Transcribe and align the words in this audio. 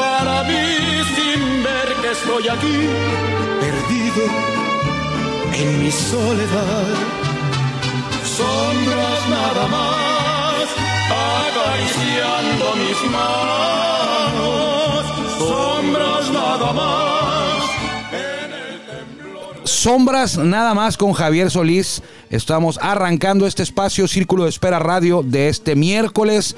para 0.00 0.44
mí 0.44 0.66
sin 1.14 1.62
ver 1.62 1.88
que 2.00 2.10
estoy 2.18 2.48
aquí, 2.48 2.78
perdido 3.60 4.22
en 5.60 5.68
mi 5.82 5.90
soledad. 5.90 6.88
Sombras 8.36 9.20
nada 9.28 9.64
más, 9.76 10.64
acariciando 11.44 12.66
mis 12.82 13.00
manos, 13.18 15.04
sombras 15.38 16.24
nada 16.30 16.72
más. 16.72 17.62
En 18.12 18.50
el 18.52 18.80
temblor 18.90 19.68
Sombras 19.68 20.38
nada 20.38 20.72
más 20.74 20.96
con 20.96 21.12
Javier 21.12 21.50
Solís. 21.50 22.02
Estamos 22.30 22.78
arrancando 22.80 23.46
este 23.46 23.62
espacio 23.62 24.08
Círculo 24.08 24.44
de 24.44 24.50
Espera 24.50 24.78
Radio 24.78 25.22
de 25.22 25.48
este 25.48 25.74
miércoles 25.76 26.56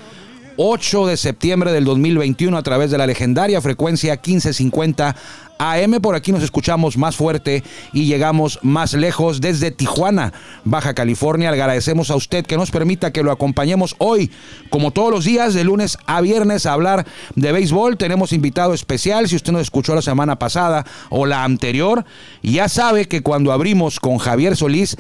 8 0.56 1.06
de 1.06 1.16
septiembre 1.16 1.72
del 1.72 1.84
2021 1.84 2.56
a 2.56 2.62
través 2.62 2.90
de 2.90 2.98
la 2.98 3.06
legendaria 3.06 3.60
frecuencia 3.60 4.14
1550 4.14 5.16
AM. 5.58 6.00
Por 6.00 6.14
aquí 6.14 6.32
nos 6.32 6.42
escuchamos 6.42 6.96
más 6.96 7.16
fuerte 7.16 7.62
y 7.92 8.06
llegamos 8.06 8.58
más 8.62 8.94
lejos 8.94 9.40
desde 9.40 9.70
Tijuana, 9.70 10.32
Baja 10.64 10.94
California. 10.94 11.50
Le 11.50 11.60
agradecemos 11.60 12.10
a 12.10 12.16
usted 12.16 12.44
que 12.44 12.56
nos 12.56 12.70
permita 12.70 13.12
que 13.12 13.22
lo 13.22 13.32
acompañemos 13.32 13.94
hoy, 13.98 14.30
como 14.70 14.90
todos 14.90 15.10
los 15.10 15.24
días, 15.24 15.54
de 15.54 15.64
lunes 15.64 15.98
a 16.06 16.20
viernes, 16.20 16.66
a 16.66 16.72
hablar 16.72 17.06
de 17.36 17.52
béisbol. 17.52 17.96
Tenemos 17.96 18.32
invitado 18.32 18.74
especial. 18.74 19.28
Si 19.28 19.36
usted 19.36 19.52
nos 19.52 19.62
escuchó 19.62 19.94
la 19.94 20.02
semana 20.02 20.38
pasada 20.38 20.84
o 21.10 21.26
la 21.26 21.44
anterior, 21.44 22.04
ya 22.42 22.68
sabe 22.68 23.06
que 23.06 23.22
cuando 23.22 23.52
abrimos 23.52 24.00
con 24.00 24.18
Javier 24.18 24.56
Solís, 24.56 24.96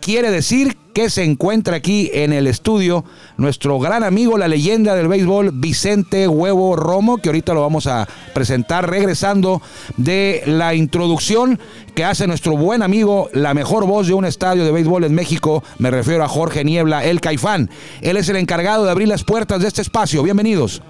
quiere 0.00 0.30
decir 0.30 0.76
que 0.94 1.10
se 1.10 1.24
encuentra 1.24 1.76
aquí 1.76 2.10
en 2.14 2.32
el 2.32 2.46
estudio 2.46 3.04
nuestro 3.36 3.78
gran 3.78 4.02
amigo, 4.02 4.38
la 4.38 4.48
leyenda 4.48 4.94
del 4.94 5.08
béisbol, 5.08 5.50
Vicente 5.52 6.26
Huevo 6.26 6.74
Romo, 6.74 7.18
que 7.18 7.28
ahorita 7.28 7.52
lo 7.52 7.60
vamos 7.60 7.86
a 7.86 8.08
presentar 8.32 8.88
regresando 8.88 9.60
de 9.98 10.42
la 10.46 10.74
introducción 10.74 11.60
que 11.94 12.04
hace 12.04 12.26
nuestro 12.26 12.56
buen 12.56 12.82
amigo, 12.82 13.28
la 13.34 13.52
mejor 13.52 13.86
voz 13.86 14.06
de 14.06 14.14
un 14.14 14.24
estadio 14.24 14.64
de 14.64 14.72
béisbol 14.72 15.04
en 15.04 15.14
México, 15.14 15.62
me 15.78 15.90
refiero 15.90 16.24
a 16.24 16.28
Jorge 16.28 16.64
Niebla, 16.64 17.04
el 17.04 17.20
Caifán. 17.20 17.68
Él 18.00 18.16
es 18.16 18.28
el 18.28 18.36
encargado 18.36 18.84
de 18.84 18.90
abrir 18.90 19.08
las 19.08 19.24
puertas 19.24 19.60
de 19.60 19.68
este 19.68 19.82
espacio. 19.82 20.22
Bienvenidos. 20.22 20.82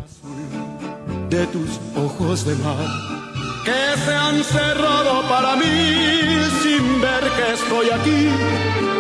de 1.30 1.44
tus 1.48 1.80
ojos 1.96 2.46
de 2.46 2.54
mar 2.56 3.15
que 3.66 4.00
se 4.00 4.14
han 4.14 4.44
cerrado 4.44 5.28
para 5.28 5.56
mí 5.56 6.38
sin 6.62 7.00
ver 7.00 7.24
que 7.36 7.52
estoy 7.54 7.90
aquí 7.90 8.28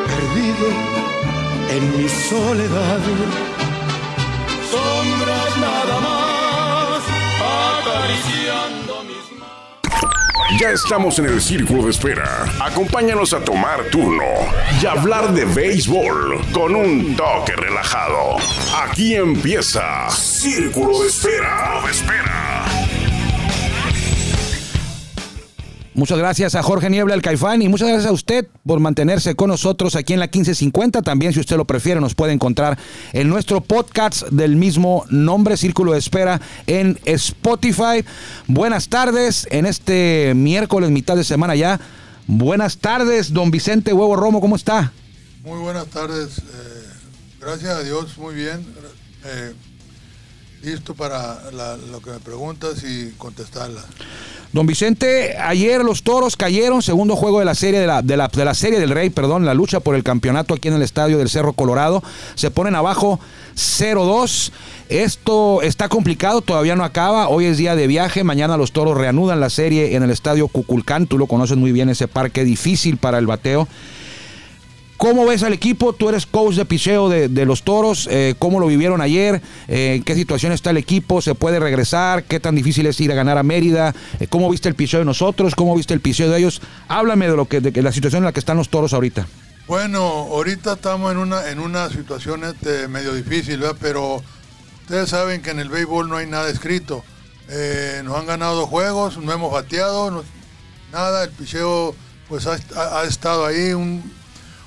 perdido 0.06 0.66
en 1.70 1.96
mi 1.96 2.08
soledad 2.08 3.00
sombras 4.68 5.56
nada 5.58 6.00
más 6.00 7.00
acariciando 7.78 9.04
mis 9.04 9.38
manos 9.38 10.60
Ya 10.60 10.70
estamos 10.70 11.16
en 11.20 11.26
el 11.26 11.40
círculo 11.40 11.84
de 11.84 11.90
espera. 11.90 12.46
Acompáñanos 12.60 13.34
a 13.34 13.44
tomar 13.44 13.84
turno 13.92 14.24
y 14.82 14.86
hablar 14.86 15.32
de 15.32 15.44
béisbol 15.44 16.40
con 16.52 16.74
un 16.74 17.14
toque 17.14 17.52
relajado. 17.52 18.36
Aquí 18.84 19.14
empieza 19.14 20.10
Círculo 20.10 21.02
de 21.02 21.06
Espera. 21.06 21.82
De 21.84 21.90
espera. 21.92 22.65
Muchas 25.96 26.18
gracias 26.18 26.54
a 26.54 26.62
Jorge 26.62 26.90
Niebla, 26.90 27.14
el 27.14 27.22
Caifán, 27.22 27.62
y 27.62 27.70
muchas 27.70 27.88
gracias 27.88 28.10
a 28.10 28.12
usted 28.12 28.46
por 28.66 28.80
mantenerse 28.80 29.34
con 29.34 29.48
nosotros 29.48 29.96
aquí 29.96 30.12
en 30.12 30.20
la 30.20 30.26
1550. 30.26 31.00
También, 31.00 31.32
si 31.32 31.40
usted 31.40 31.56
lo 31.56 31.64
prefiere, 31.64 32.02
nos 32.02 32.14
puede 32.14 32.34
encontrar 32.34 32.76
en 33.14 33.30
nuestro 33.30 33.62
podcast 33.62 34.24
del 34.24 34.56
mismo 34.56 35.06
nombre, 35.08 35.56
Círculo 35.56 35.92
de 35.92 35.98
Espera, 35.98 36.38
en 36.66 37.00
Spotify. 37.06 38.04
Buenas 38.46 38.90
tardes 38.90 39.48
en 39.50 39.64
este 39.64 40.34
miércoles, 40.36 40.90
mitad 40.90 41.16
de 41.16 41.24
semana 41.24 41.54
ya. 41.54 41.80
Buenas 42.26 42.76
tardes, 42.76 43.32
don 43.32 43.50
Vicente 43.50 43.94
Huevo 43.94 44.16
Romo, 44.16 44.42
¿cómo 44.42 44.56
está? 44.56 44.92
Muy 45.44 45.60
buenas 45.60 45.86
tardes. 45.86 46.40
eh, 46.40 46.42
gracias 47.40 47.74
a 47.74 47.82
Dios, 47.82 48.18
muy 48.18 48.34
bien. 48.34 48.66
eh, 49.24 49.54
listo 50.62 50.94
para 50.94 51.50
lo 51.90 52.00
que 52.00 52.10
me 52.10 52.18
preguntas 52.18 52.84
y 52.84 53.12
contestarla. 53.16 53.82
Don 54.56 54.66
Vicente, 54.66 55.36
ayer 55.36 55.84
los 55.84 56.02
toros 56.02 56.34
cayeron, 56.34 56.80
segundo 56.80 57.14
juego 57.14 57.40
de 57.40 57.44
la 57.44 57.54
serie 57.54 57.78
de 57.78 57.86
la, 57.86 58.00
de 58.00 58.16
la, 58.16 58.54
serie 58.54 58.80
del 58.80 58.88
Rey, 58.88 59.10
perdón, 59.10 59.44
la 59.44 59.52
lucha 59.52 59.80
por 59.80 59.94
el 59.94 60.02
campeonato 60.02 60.54
aquí 60.54 60.68
en 60.68 60.74
el 60.74 60.80
estadio 60.80 61.18
del 61.18 61.28
Cerro 61.28 61.52
Colorado. 61.52 62.02
Se 62.36 62.50
ponen 62.50 62.74
abajo 62.74 63.20
0-2. 63.54 64.52
Esto 64.88 65.60
está 65.60 65.90
complicado, 65.90 66.40
todavía 66.40 66.74
no 66.74 66.84
acaba. 66.84 67.28
Hoy 67.28 67.44
es 67.44 67.58
día 67.58 67.76
de 67.76 67.86
viaje. 67.86 68.24
Mañana 68.24 68.56
los 68.56 68.72
toros 68.72 68.96
reanudan 68.96 69.40
la 69.40 69.50
serie 69.50 69.94
en 69.94 70.02
el 70.02 70.10
estadio 70.10 70.48
Cuculcán. 70.48 71.06
Tú 71.06 71.18
lo 71.18 71.26
conoces 71.26 71.58
muy 71.58 71.72
bien, 71.72 71.90
ese 71.90 72.08
parque 72.08 72.42
difícil 72.42 72.96
para 72.96 73.18
el 73.18 73.26
bateo. 73.26 73.68
¿Cómo 74.96 75.26
ves 75.26 75.42
al 75.42 75.52
equipo? 75.52 75.92
Tú 75.92 76.08
eres 76.08 76.24
coach 76.24 76.54
de 76.54 76.64
picheo 76.64 77.10
de, 77.10 77.44
los 77.44 77.62
toros. 77.62 78.08
eh, 78.10 78.34
¿Cómo 78.38 78.60
lo 78.60 78.66
vivieron 78.66 79.02
ayer? 79.02 79.42
Eh, 79.68 79.96
¿En 79.96 80.02
qué 80.02 80.14
situación 80.14 80.52
está 80.52 80.70
el 80.70 80.78
equipo? 80.78 81.20
¿Se 81.20 81.34
puede 81.34 81.60
regresar? 81.60 82.24
¿Qué 82.24 82.40
tan 82.40 82.54
difícil 82.54 82.86
es 82.86 82.98
ir 83.00 83.12
a 83.12 83.14
ganar 83.14 83.36
a 83.36 83.42
Mérida? 83.42 83.94
Eh, 84.20 84.26
¿Cómo 84.26 84.48
viste 84.48 84.70
el 84.70 84.74
picheo 84.74 85.00
de 85.00 85.04
nosotros? 85.04 85.54
¿Cómo 85.54 85.76
viste 85.76 85.92
el 85.92 86.00
picheo 86.00 86.30
de 86.30 86.38
ellos? 86.38 86.62
Háblame 86.88 87.28
de 87.28 87.36
lo 87.36 87.46
que 87.46 87.60
de 87.60 87.82
la 87.82 87.92
situación 87.92 88.22
en 88.22 88.24
la 88.24 88.32
que 88.32 88.40
están 88.40 88.56
los 88.56 88.70
toros 88.70 88.94
ahorita. 88.94 89.26
Bueno, 89.66 90.00
ahorita 90.00 90.74
estamos 90.74 91.12
en 91.12 91.18
una, 91.18 91.50
en 91.50 91.58
una 91.58 91.90
situación 91.90 92.44
este, 92.44 92.88
medio 92.88 93.12
difícil, 93.12 93.58
¿verdad? 93.58 93.76
pero 93.78 94.22
ustedes 94.82 95.10
saben 95.10 95.42
que 95.42 95.50
en 95.50 95.58
el 95.58 95.68
béisbol 95.68 96.08
no 96.08 96.16
hay 96.16 96.26
nada 96.26 96.48
escrito. 96.48 97.04
Nos 98.02 98.16
han 98.16 98.26
ganado 98.26 98.66
juegos, 98.66 99.18
no 99.18 99.30
hemos 99.30 99.52
bateado, 99.52 100.24
nada, 100.90 101.24
el 101.24 101.30
picheo 101.30 101.94
pues 102.28 102.46
ha 102.46 103.04
estado 103.04 103.46
ahí, 103.46 103.72
un, 103.72 104.02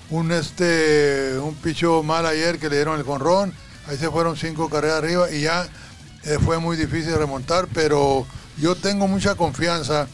un, 0.10 0.32
este, 0.32 1.38
un 1.40 1.56
picheo 1.56 2.04
mal 2.04 2.26
ayer 2.26 2.60
que 2.60 2.70
le 2.70 2.78
dieron 2.78 2.98
el 2.98 3.06
conrón, 3.06 3.54
ahí 3.88 3.98
se 3.98 4.10
fueron 4.10 4.38
cinco 4.38 4.70
carreras 4.70 4.98
arriba 4.98 5.32
y 5.32 5.42
ya 5.42 5.68
eh, 6.24 6.38
fue 6.44 6.60
muy 6.60 6.78
difícil 6.78 7.16
remontar, 7.16 7.68
pero 7.74 8.26
yo 8.58 8.76
tengo 8.76 9.08
mucha 9.08 9.36
confianza 9.36 10.08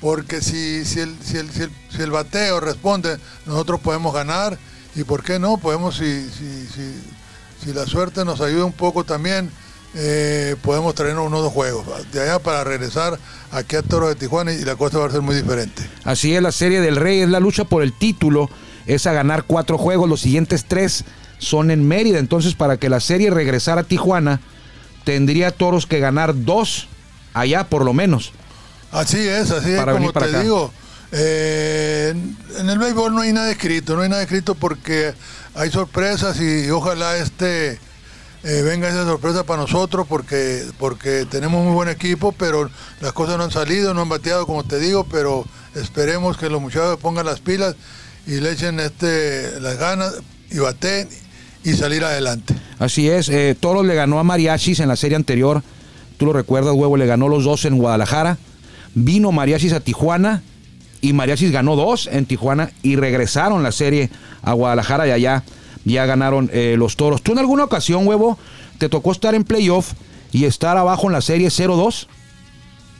porque 0.00 0.40
si, 0.40 0.84
si, 0.84 1.00
el, 1.00 1.16
si, 1.22 1.36
el, 1.36 1.50
si, 1.50 2.02
el, 2.02 2.10
bateo 2.10 2.58
responde, 2.58 3.18
nosotros 3.46 3.80
podemos 3.80 4.14
ganar. 4.14 4.58
¿Y 4.96 5.04
por 5.04 5.22
qué 5.22 5.38
no? 5.38 5.58
Podemos, 5.58 5.96
si, 5.96 6.28
si, 6.30 6.66
si, 7.62 7.72
la 7.72 7.86
suerte 7.86 8.24
nos 8.24 8.40
ayuda 8.40 8.64
un 8.64 8.72
poco 8.72 9.04
también, 9.04 9.50
eh, 9.94 10.56
podemos 10.62 10.94
traernos 10.94 11.26
unos 11.26 11.42
dos 11.42 11.52
juegos. 11.52 11.86
De 12.12 12.22
allá 12.22 12.38
para 12.38 12.64
regresar 12.64 13.18
aquí 13.52 13.76
a 13.76 13.82
Toro 13.82 14.08
de 14.08 14.14
Tijuana 14.14 14.52
y 14.52 14.64
la 14.64 14.74
cosa 14.76 14.98
va 14.98 15.06
a 15.06 15.10
ser 15.10 15.20
muy 15.20 15.36
diferente. 15.36 15.88
Así 16.04 16.34
es 16.34 16.42
la 16.42 16.50
serie 16.50 16.80
del 16.80 16.96
Rey, 16.96 17.20
es 17.20 17.28
la 17.28 17.38
lucha 17.38 17.64
por 17.64 17.82
el 17.82 17.92
título, 17.92 18.48
es 18.94 19.06
a 19.06 19.12
ganar 19.12 19.44
cuatro 19.44 19.78
juegos, 19.78 20.08
los 20.08 20.20
siguientes 20.20 20.64
tres 20.66 21.04
son 21.38 21.70
en 21.70 21.86
Mérida, 21.86 22.18
entonces 22.18 22.54
para 22.54 22.76
que 22.76 22.88
la 22.88 23.00
serie 23.00 23.30
regresara 23.30 23.82
a 23.82 23.84
Tijuana, 23.84 24.40
tendría 25.04 25.50
Toros 25.50 25.86
que 25.86 26.00
ganar 26.00 26.44
dos 26.44 26.88
allá 27.32 27.64
por 27.68 27.84
lo 27.84 27.94
menos. 27.94 28.32
Así 28.90 29.18
es, 29.18 29.50
así 29.50 29.70
es 29.72 29.84
como 29.84 30.12
te 30.12 30.24
acá. 30.24 30.42
digo. 30.42 30.72
eh, 31.12 32.14
en 32.58 32.70
el 32.70 32.78
béisbol 32.78 33.14
no 33.14 33.22
hay 33.22 33.32
nada 33.32 33.50
escrito, 33.50 33.96
no 33.96 34.02
hay 34.02 34.08
nada 34.08 34.22
escrito 34.22 34.54
porque 34.54 35.14
hay 35.54 35.70
sorpresas 35.70 36.40
y 36.40 36.70
ojalá 36.70 37.16
este 37.16 37.78
eh, 38.42 38.62
venga 38.62 38.88
esa 38.88 39.04
sorpresa 39.04 39.44
para 39.44 39.60
nosotros 39.62 40.06
porque 40.08 40.64
porque 40.78 41.26
tenemos 41.30 41.62
muy 41.64 41.72
buen 41.74 41.88
equipo, 41.88 42.32
pero 42.32 42.68
las 43.00 43.12
cosas 43.12 43.38
no 43.38 43.44
han 43.44 43.50
salido, 43.50 43.94
no 43.94 44.02
han 44.02 44.08
bateado 44.08 44.46
como 44.46 44.64
te 44.64 44.78
digo, 44.78 45.04
pero 45.04 45.44
esperemos 45.74 46.36
que 46.36 46.48
los 46.50 46.60
muchachos 46.60 46.98
pongan 47.00 47.26
las 47.26 47.40
pilas 47.40 47.76
y 48.26 48.40
le 48.40 48.52
echen 48.52 48.80
este 48.80 49.60
las 49.60 49.78
ganas 49.78 50.14
y 50.50 50.58
baten 50.58 51.08
y 51.64 51.72
salir 51.72 52.04
adelante. 52.04 52.54
Así 52.78 53.08
es, 53.08 53.28
eh, 53.28 53.56
Toros 53.58 53.84
le 53.84 53.94
ganó 53.94 54.18
a 54.18 54.24
Mariachis 54.24 54.80
en 54.80 54.88
la 54.88 54.96
serie 54.96 55.16
anterior, 55.16 55.62
tú 56.16 56.26
lo 56.26 56.32
recuerdas, 56.32 56.74
huevo, 56.74 56.96
le 56.96 57.06
ganó 57.06 57.28
los 57.28 57.44
dos 57.44 57.64
en 57.64 57.78
Guadalajara, 57.78 58.38
vino 58.94 59.32
Mariachis 59.32 59.72
a 59.72 59.80
Tijuana 59.80 60.42
y 61.00 61.12
Mariachis 61.12 61.52
ganó 61.52 61.76
dos 61.76 62.08
en 62.10 62.26
Tijuana 62.26 62.70
y 62.82 62.96
regresaron 62.96 63.62
la 63.62 63.72
serie 63.72 64.10
a 64.42 64.52
Guadalajara 64.52 65.06
y 65.06 65.10
allá 65.10 65.44
ya 65.84 66.06
ganaron 66.06 66.50
eh, 66.52 66.76
los 66.78 66.96
Toros. 66.96 67.22
¿Tú 67.22 67.32
en 67.32 67.38
alguna 67.38 67.64
ocasión, 67.64 68.06
huevo, 68.06 68.38
te 68.78 68.88
tocó 68.88 69.12
estar 69.12 69.34
en 69.34 69.44
playoff 69.44 69.92
y 70.32 70.44
estar 70.44 70.76
abajo 70.76 71.06
en 71.06 71.12
la 71.12 71.20
serie 71.20 71.48
0-2? 71.48 72.06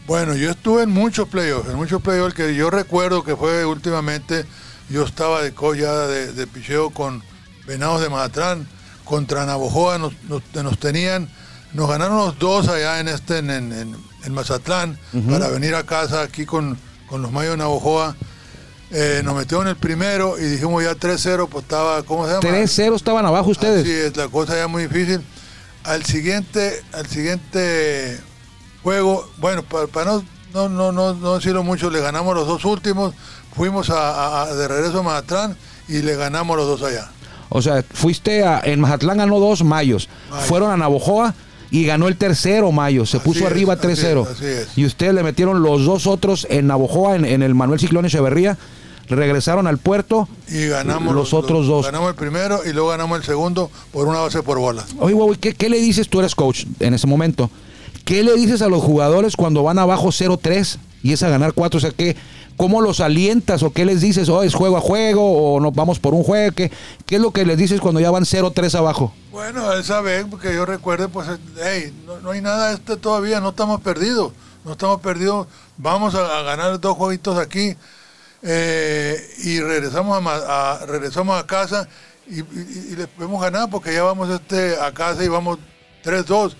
Bueno, 0.06 0.34
yo 0.34 0.50
estuve 0.50 0.82
en 0.82 0.90
muchos 0.90 1.28
playoffs, 1.28 1.70
en 1.70 1.76
muchos 1.76 2.02
playoffs 2.02 2.34
que 2.34 2.54
yo 2.54 2.70
recuerdo 2.70 3.22
que 3.22 3.36
fue 3.36 3.64
últimamente, 3.64 4.44
yo 4.90 5.04
estaba 5.04 5.42
de 5.42 5.52
colla 5.52 6.06
de, 6.06 6.32
de 6.32 6.46
picheo 6.46 6.90
con 6.90 7.22
Venados 7.66 8.00
de 8.00 8.08
Mazatlán, 8.08 8.66
contra 9.04 9.46
Navojoa 9.46 9.98
nos, 9.98 10.12
nos, 10.24 10.42
nos 10.54 10.78
tenían, 10.78 11.28
nos 11.72 11.88
ganaron 11.88 12.16
los 12.18 12.38
dos 12.38 12.68
allá 12.68 13.00
en 13.00 13.08
este, 13.08 13.38
en, 13.38 13.50
en, 13.50 14.34
Mazatlán, 14.34 14.98
para 15.30 15.48
venir 15.48 15.74
a 15.74 15.84
casa 15.84 16.22
aquí 16.22 16.44
con, 16.44 16.76
con 17.08 17.22
los 17.22 17.32
Mayos 17.32 17.52
de 17.52 17.58
Navojoa. 17.58 18.16
Eh, 18.92 19.22
nos 19.24 19.36
metieron 19.36 19.68
el 19.68 19.76
primero 19.76 20.36
y 20.36 20.42
dijimos 20.42 20.82
ya 20.82 20.96
3-0, 20.96 21.48
pues 21.48 21.62
estaba, 21.62 22.02
¿cómo 22.02 22.26
se 22.26 22.32
llama? 22.32 22.42
3-0 22.42 22.96
estaban 22.96 23.24
abajo 23.24 23.50
ustedes. 23.50 23.82
Así 23.82 23.92
es, 23.92 24.16
la 24.16 24.26
cosa 24.28 24.56
ya 24.56 24.66
muy 24.66 24.88
difícil. 24.88 25.20
Al 25.84 26.04
siguiente, 26.04 26.82
al 26.92 27.06
siguiente 27.06 28.20
juego, 28.82 29.30
bueno, 29.38 29.62
para, 29.62 30.04
no, 30.04 30.24
no, 30.54 30.68
no, 30.68 30.92
no, 30.92 31.14
no 31.14 31.34
decirlo 31.34 31.62
mucho, 31.62 31.90
le 31.90 32.00
ganamos 32.00 32.34
los 32.34 32.46
dos 32.46 32.64
últimos, 32.64 33.14
fuimos 33.54 33.90
a, 33.90 34.46
de 34.54 34.68
regreso 34.68 35.00
a 35.00 35.02
Mazatlán 35.02 35.56
y 35.88 36.02
le 36.02 36.16
ganamos 36.16 36.56
los 36.56 36.66
dos 36.66 36.82
allá. 36.90 37.08
O 37.48 37.60
sea, 37.62 37.82
fuiste 37.92 38.44
a. 38.44 38.60
En 38.64 38.80
Mazatlán 38.80 39.18
ganó 39.18 39.40
dos 39.40 39.64
mayos. 39.64 40.08
Fueron 40.46 40.70
a 40.70 40.76
Navojoa 40.76 41.34
y 41.72 41.84
ganó 41.84 42.06
el 42.06 42.16
tercero 42.16 42.70
mayo. 42.70 43.04
Se 43.06 43.16
Así 43.16 43.24
puso 43.24 43.40
es, 43.40 43.46
arriba 43.46 43.74
así 43.74 43.88
es, 43.88 44.04
3-0. 44.04 44.26
así 44.30 44.44
es. 44.44 44.68
Y 44.78 44.84
ustedes 44.86 45.14
le 45.14 45.22
metieron 45.24 45.62
los 45.62 45.84
dos 45.84 46.06
otros 46.06 46.46
en 46.48 46.68
Navojoa, 46.68 47.16
en, 47.16 47.24
en 47.24 47.42
el 47.42 47.54
Manuel 47.54 47.80
Ciclón 47.80 48.06
Echeverría. 48.06 48.56
Regresaron 49.08 49.66
al 49.66 49.78
puerto. 49.78 50.28
Y 50.48 50.68
ganamos 50.68 51.12
Los 51.14 51.34
otros 51.34 51.66
dos. 51.66 51.84
Ganamos 51.86 52.10
el 52.10 52.14
primero 52.14 52.60
y 52.64 52.72
luego 52.72 52.90
ganamos 52.90 53.18
el 53.18 53.24
segundo 53.24 53.68
por 53.92 54.06
una 54.06 54.20
base 54.20 54.44
por 54.44 54.60
bola. 54.60 54.84
Oye, 55.00 55.14
güey, 55.14 55.36
¿qué, 55.36 55.52
qué 55.54 55.68
le 55.68 55.80
dices? 55.80 56.08
Tú 56.08 56.20
eres 56.20 56.36
coach 56.36 56.66
en 56.78 56.94
ese 56.94 57.08
momento. 57.08 57.50
¿Qué 58.10 58.24
le 58.24 58.34
dices 58.34 58.60
a 58.60 58.66
los 58.66 58.82
jugadores 58.82 59.36
cuando 59.36 59.62
van 59.62 59.78
abajo 59.78 60.08
0-3 60.08 60.78
y 61.04 61.12
es 61.12 61.22
a 61.22 61.28
ganar 61.28 61.52
4? 61.52 61.78
O 61.78 61.80
sea, 61.80 61.92
¿qué, 61.92 62.16
¿cómo 62.56 62.80
los 62.80 62.98
alientas 62.98 63.62
o 63.62 63.72
qué 63.72 63.84
les 63.84 64.00
dices? 64.00 64.28
¿O 64.28 64.42
es 64.42 64.52
juego 64.52 64.76
a 64.76 64.80
juego 64.80 65.54
o 65.54 65.60
nos 65.60 65.72
vamos 65.72 66.00
por 66.00 66.12
un 66.14 66.24
juego? 66.24 66.52
¿Qué, 66.52 66.72
qué 67.06 67.14
es 67.14 67.20
lo 67.20 67.30
que 67.30 67.46
les 67.46 67.56
dices 67.56 67.80
cuando 67.80 68.00
ya 68.00 68.10
van 68.10 68.24
0-3 68.24 68.74
abajo? 68.74 69.12
Bueno, 69.30 69.72
esa 69.74 70.00
vez, 70.00 70.26
porque 70.28 70.52
yo 70.52 70.66
recuerde, 70.66 71.06
pues, 71.06 71.28
hey, 71.62 71.94
no, 72.04 72.18
no 72.18 72.32
hay 72.32 72.40
nada 72.40 72.72
este 72.72 72.96
todavía, 72.96 73.40
no 73.40 73.50
estamos 73.50 73.80
perdidos, 73.80 74.32
no 74.64 74.72
estamos 74.72 75.00
perdidos, 75.00 75.46
vamos 75.76 76.16
a, 76.16 76.42
ganar 76.42 76.80
dos 76.80 76.96
jueguitos 76.96 77.38
aquí 77.38 77.76
eh, 78.42 79.20
y 79.44 79.60
regresamos 79.60 80.20
a, 80.26 80.84
regresamos 80.84 81.38
a 81.40 81.46
casa 81.46 81.86
y, 82.28 82.40
y- 82.40 82.88
y 82.90 82.96
les 82.96 83.06
podemos 83.06 83.40
ganar 83.40 83.70
porque 83.70 83.94
ya 83.94 84.02
vamos 84.02 84.28
este 84.30 84.74
a 84.80 84.90
casa 84.92 85.22
y 85.22 85.28
vamos 85.28 85.60
3-2 86.02 86.56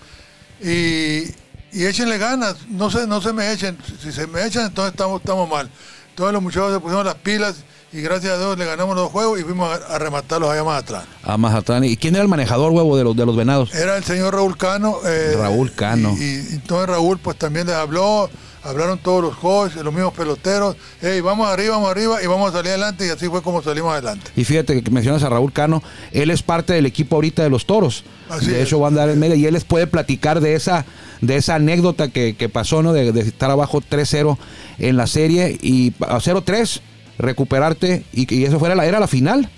y, 0.63 1.33
y 1.73 1.85
échenle 1.85 2.17
ganas, 2.17 2.55
no 2.69 2.89
se, 2.89 3.07
no 3.07 3.21
se 3.21 3.33
me 3.33 3.51
echen, 3.51 3.77
si 4.01 4.11
se 4.11 4.27
me 4.27 4.45
echan 4.45 4.65
entonces 4.67 4.91
estamos, 4.93 5.21
estamos 5.21 5.49
mal. 5.49 5.69
Todos 6.15 6.33
los 6.33 6.41
muchachos 6.41 6.73
se 6.73 6.79
pusieron 6.79 7.05
las 7.05 7.15
pilas 7.15 7.55
y 7.93 8.01
gracias 8.01 8.33
a 8.33 8.37
Dios 8.37 8.57
le 8.57 8.65
ganamos 8.65 8.95
los 8.95 9.09
juegos 9.11 9.39
y 9.39 9.43
fuimos 9.43 9.69
a, 9.69 9.95
a 9.95 9.99
rematarlos 9.99 10.49
allá 10.49 10.63
más 10.63 10.83
atrás. 10.83 11.03
A 11.23 11.37
Mazatlán. 11.37 11.83
¿Y 11.85 11.97
quién 11.97 12.15
era 12.15 12.21
el 12.23 12.27
manejador, 12.29 12.71
huevo, 12.71 12.97
de 12.97 13.03
los, 13.03 13.15
de 13.15 13.25
los 13.25 13.35
venados? 13.35 13.73
Era 13.73 13.97
el 13.97 14.03
señor 14.03 14.33
Raúl 14.35 14.57
Cano. 14.57 14.97
eh, 15.05 15.35
Raúl 15.37 15.73
Cano. 15.73 16.15
Y, 16.19 16.23
y 16.23 16.47
entonces 16.53 16.87
Raúl 16.89 17.17
pues 17.19 17.37
también 17.37 17.67
les 17.67 17.75
habló, 17.75 18.29
hablaron 18.63 18.97
todos 18.99 19.23
los 19.23 19.35
coaches, 19.37 19.83
los 19.83 19.93
mismos 19.93 20.13
peloteros. 20.13 20.75
Hey, 21.01 21.19
vamos 21.21 21.47
arriba, 21.49 21.75
vamos 21.75 21.89
arriba 21.91 22.21
y 22.23 22.27
vamos 22.27 22.49
a 22.49 22.53
salir 22.53 22.69
adelante 22.71 23.07
y 23.07 23.09
así 23.09 23.27
fue 23.27 23.41
como 23.41 23.61
salimos 23.63 23.91
adelante. 23.93 24.29
Y 24.35 24.43
fíjate 24.43 24.81
que 24.81 24.91
mencionas 24.91 25.23
a 25.23 25.29
Raúl 25.29 25.51
Cano, 25.53 25.81
él 26.11 26.29
es 26.29 26.43
parte 26.43 26.73
del 26.73 26.85
equipo 26.85 27.15
ahorita 27.15 27.43
de 27.43 27.49
los 27.49 27.65
toros. 27.65 28.03
Así 28.29 28.47
de 28.47 28.61
es. 28.61 28.67
hecho, 28.67 28.79
va 28.79 28.87
a 28.87 28.89
andar 28.89 29.09
en 29.09 29.19
medio 29.19 29.35
y 29.35 29.45
él 29.45 29.53
les 29.53 29.63
puede 29.65 29.87
platicar 29.87 30.39
de 30.41 30.53
esa, 30.55 30.85
de 31.21 31.35
esa 31.37 31.55
anécdota 31.55 32.09
que, 32.09 32.35
que 32.35 32.49
pasó, 32.49 32.81
¿no? 32.83 32.93
De, 32.93 33.11
de 33.11 33.21
estar 33.21 33.49
abajo 33.51 33.81
3-0 33.81 34.37
en 34.79 34.97
la 34.97 35.07
serie 35.07 35.57
y 35.61 35.93
a 36.01 36.17
0-3 36.19 36.79
recuperarte 37.17 38.03
y, 38.13 38.33
y 38.33 38.45
eso 38.45 38.59
fuera 38.59 38.75
la, 38.75 38.85
era 38.85 38.99
la 38.99 39.07
final. 39.07 39.49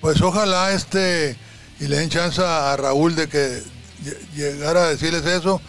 Pues 0.00 0.20
ojalá 0.22 0.72
este 0.72 1.36
y 1.80 1.86
le 1.86 1.96
den 1.98 2.10
chance 2.10 2.40
a 2.44 2.76
Raúl 2.76 3.14
de 3.14 3.28
que 3.28 3.62
lle- 4.04 4.16
llegara 4.36 4.84
a 4.84 4.88
decirles 4.90 5.24
eso. 5.26 5.60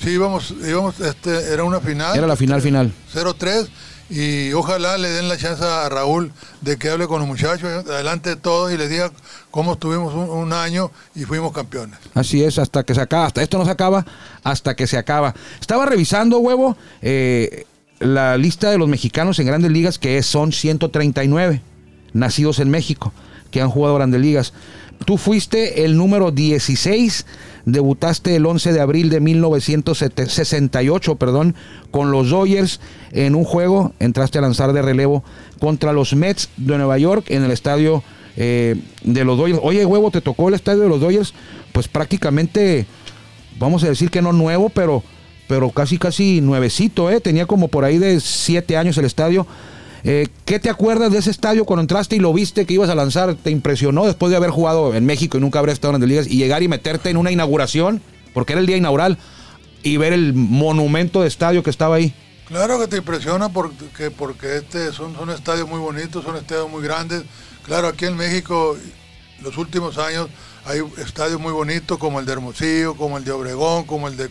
Sí, 0.00 0.10
íbamos, 0.10 0.54
íbamos, 0.66 1.00
este, 1.00 1.52
era 1.52 1.64
una 1.64 1.80
final. 1.80 2.16
Era 2.16 2.26
la 2.26 2.36
final 2.36 2.60
final. 2.60 2.92
0-3 3.14 3.68
y 4.10 4.52
ojalá 4.52 4.98
le 4.98 5.08
den 5.08 5.28
la 5.28 5.38
chance 5.38 5.64
a 5.64 5.88
Raúl 5.88 6.30
de 6.60 6.76
que 6.76 6.90
hable 6.90 7.06
con 7.06 7.20
los 7.20 7.28
muchachos 7.28 7.86
adelante 7.86 8.30
de 8.30 8.36
todos 8.36 8.72
y 8.72 8.76
les 8.76 8.90
diga 8.90 9.10
cómo 9.50 9.74
estuvimos 9.74 10.12
un, 10.12 10.28
un 10.28 10.52
año 10.52 10.90
y 11.14 11.24
fuimos 11.24 11.52
campeones. 11.52 11.98
Así 12.14 12.44
es, 12.44 12.58
hasta 12.58 12.84
que 12.84 12.94
se 12.94 13.00
acaba, 13.00 13.26
hasta 13.26 13.42
esto 13.42 13.56
no 13.56 13.64
se 13.64 13.70
acaba, 13.70 14.04
hasta 14.42 14.76
que 14.76 14.86
se 14.86 14.98
acaba. 14.98 15.34
Estaba 15.58 15.86
revisando, 15.86 16.38
huevo, 16.38 16.76
eh, 17.00 17.64
la 17.98 18.36
lista 18.36 18.70
de 18.70 18.78
los 18.78 18.88
mexicanos 18.88 19.38
en 19.38 19.46
grandes 19.46 19.70
ligas, 19.70 19.98
que 19.98 20.22
son 20.22 20.52
139 20.52 21.62
nacidos 22.12 22.58
en 22.58 22.70
México, 22.70 23.12
que 23.50 23.62
han 23.62 23.70
jugado 23.70 23.94
grandes 23.94 24.20
ligas. 24.20 24.52
Tú 25.04 25.18
fuiste 25.18 25.84
el 25.84 25.96
número 25.96 26.30
16, 26.30 27.26
debutaste 27.66 28.36
el 28.36 28.46
11 28.46 28.72
de 28.72 28.80
abril 28.80 29.10
de 29.10 29.20
1968, 29.20 31.16
perdón, 31.16 31.54
con 31.90 32.10
los 32.10 32.30
Dodgers 32.30 32.80
en 33.12 33.34
un 33.34 33.44
juego, 33.44 33.92
entraste 34.00 34.38
a 34.38 34.42
lanzar 34.42 34.72
de 34.72 34.82
relevo 34.82 35.22
contra 35.60 35.92
los 35.92 36.14
Mets 36.14 36.48
de 36.56 36.78
Nueva 36.78 36.96
York 36.98 37.26
en 37.28 37.44
el 37.44 37.50
estadio 37.50 38.02
eh, 38.36 38.76
de 39.02 39.24
los 39.24 39.36
Dodgers. 39.36 39.60
Oye, 39.62 39.84
huevo, 39.84 40.10
te 40.10 40.20
tocó 40.20 40.48
el 40.48 40.54
estadio 40.54 40.82
de 40.82 40.88
los 40.88 41.00
Dodgers, 41.00 41.34
pues 41.72 41.86
prácticamente, 41.86 42.86
vamos 43.58 43.84
a 43.84 43.88
decir 43.88 44.10
que 44.10 44.22
no 44.22 44.32
nuevo, 44.32 44.70
pero, 44.70 45.02
pero 45.48 45.70
casi, 45.70 45.98
casi 45.98 46.40
nuevecito, 46.40 47.10
¿eh? 47.10 47.20
Tenía 47.20 47.46
como 47.46 47.68
por 47.68 47.84
ahí 47.84 47.98
de 47.98 48.20
siete 48.20 48.76
años 48.76 48.96
el 48.96 49.04
estadio. 49.04 49.46
Eh, 50.06 50.28
¿Qué 50.44 50.58
te 50.58 50.68
acuerdas 50.68 51.10
de 51.10 51.18
ese 51.18 51.30
estadio 51.30 51.64
cuando 51.64 51.80
entraste 51.80 52.16
y 52.16 52.18
lo 52.18 52.32
viste 52.34 52.66
que 52.66 52.74
ibas 52.74 52.90
a 52.90 52.94
lanzar? 52.94 53.34
¿Te 53.36 53.50
impresionó 53.50 54.04
después 54.04 54.30
de 54.30 54.36
haber 54.36 54.50
jugado 54.50 54.94
en 54.94 55.06
México 55.06 55.38
y 55.38 55.40
nunca 55.40 55.60
haber 55.60 55.70
estado 55.70 55.94
en 55.94 56.02
las 56.02 56.08
ligas 56.08 56.26
y 56.26 56.36
llegar 56.36 56.62
y 56.62 56.68
meterte 56.68 57.08
en 57.08 57.16
una 57.16 57.30
inauguración, 57.30 58.02
porque 58.34 58.52
era 58.52 58.60
el 58.60 58.66
día 58.66 58.76
inaugural, 58.76 59.16
y 59.82 59.96
ver 59.96 60.12
el 60.12 60.34
monumento 60.34 61.22
de 61.22 61.28
estadio 61.28 61.62
que 61.62 61.70
estaba 61.70 61.96
ahí? 61.96 62.14
Claro 62.48 62.78
que 62.78 62.86
te 62.86 62.98
impresiona 62.98 63.48
porque, 63.48 64.10
porque 64.10 64.58
este 64.58 64.92
son, 64.92 65.16
son 65.16 65.30
estadios 65.30 65.66
muy 65.66 65.80
bonitos, 65.80 66.22
son 66.22 66.36
estadios 66.36 66.70
muy 66.70 66.82
grandes. 66.82 67.22
Claro, 67.64 67.88
aquí 67.88 68.04
en 68.04 68.16
México, 68.16 68.76
los 69.42 69.56
últimos 69.56 69.96
años, 69.96 70.28
hay 70.66 70.80
estadios 70.98 71.40
muy 71.40 71.52
bonitos 71.52 71.96
como 71.96 72.20
el 72.20 72.26
de 72.26 72.32
Hermosillo, 72.32 72.94
como 72.94 73.16
el 73.16 73.24
de 73.24 73.32
Obregón, 73.32 73.84
como 73.84 74.08
el 74.08 74.18
de, 74.18 74.28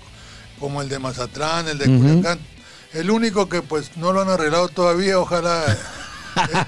como 0.60 0.84
el 0.84 0.90
de 0.90 1.00
Mazatlán, 1.00 1.68
el 1.68 1.80
de 1.80 1.86
Culiacán. 1.86 2.53
El 2.94 3.10
único 3.12 3.50
que 3.50 3.62
pues 3.62 3.98
no 3.98 4.14
lo 4.14 4.22
han 4.22 4.30
arreglado 4.30 4.68
todavía, 4.70 5.20
ojalá, 5.20 5.66
es, 5.66 5.78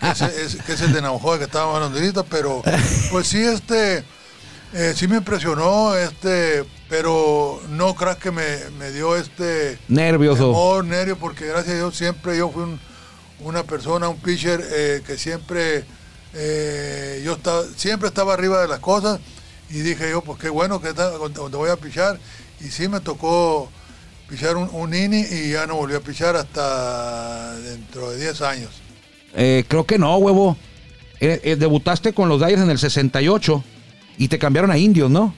que 0.01 0.09
es, 0.09 0.21
es- 0.55 0.63
que 0.63 0.73
es 0.73 0.81
el 0.81 0.93
de 0.93 1.01
Navajoa 1.01 1.37
que 1.37 1.45
estábamos 1.45 1.75
hablando 1.75 1.99
ahorita, 1.99 2.23
pero 2.23 2.61
pues 3.11 3.27
sí, 3.27 3.43
este, 3.43 4.03
eh, 4.73 4.93
sí 4.95 5.07
me 5.07 5.17
impresionó, 5.17 5.95
este, 5.95 6.65
pero 6.89 7.61
no 7.69 7.95
creas 7.95 8.17
que 8.17 8.31
me, 8.31 8.57
me 8.79 8.91
dio 8.91 9.15
este 9.15 9.77
Nervioso. 9.87 10.47
temor, 10.47 10.85
nervio, 10.85 11.17
porque 11.17 11.45
gracias 11.47 11.73
a 11.73 11.77
Dios 11.77 11.95
siempre 11.95 12.37
yo 12.37 12.49
fui 12.49 12.63
un- 12.63 12.79
una 13.41 13.63
persona, 13.63 14.07
un 14.09 14.17
pitcher 14.17 14.63
eh, 14.71 15.03
que 15.05 15.17
siempre 15.17 15.83
eh, 16.33 17.21
yo 17.23 17.33
estaba, 17.33 17.63
siempre 17.75 18.07
estaba 18.07 18.33
arriba 18.33 18.61
de 18.61 18.67
las 18.67 18.79
cosas 18.79 19.19
y 19.69 19.79
dije 19.79 20.09
yo, 20.09 20.21
pues 20.21 20.39
qué 20.39 20.49
bueno 20.49 20.81
que 20.81 20.89
está, 20.89 21.09
donde 21.11 21.57
voy 21.57 21.69
a 21.69 21.75
pichar 21.75 22.17
y 22.61 22.69
sí 22.69 22.87
me 22.87 22.99
tocó 22.99 23.69
pichar 24.29 24.57
un, 24.57 24.69
un 24.71 24.93
inning 24.93 25.25
y 25.31 25.51
ya 25.51 25.67
no 25.67 25.75
volví 25.75 25.95
a 25.95 25.99
pichar 25.99 26.35
hasta 26.35 27.55
dentro 27.59 28.11
de 28.11 28.19
10 28.21 28.41
años. 28.41 28.69
Eh, 29.35 29.63
creo 29.67 29.85
que 29.85 29.97
no, 29.97 30.15
huevo. 30.17 30.57
Eh, 31.19 31.39
eh, 31.43 31.55
debutaste 31.55 32.13
con 32.13 32.27
los 32.29 32.39
Dyers 32.45 32.61
en 32.61 32.69
el 32.69 32.77
68 32.79 33.63
y 34.17 34.27
te 34.27 34.37
cambiaron 34.39 34.71
a 34.71 34.77
Indios, 34.77 35.09
¿no? 35.09 35.33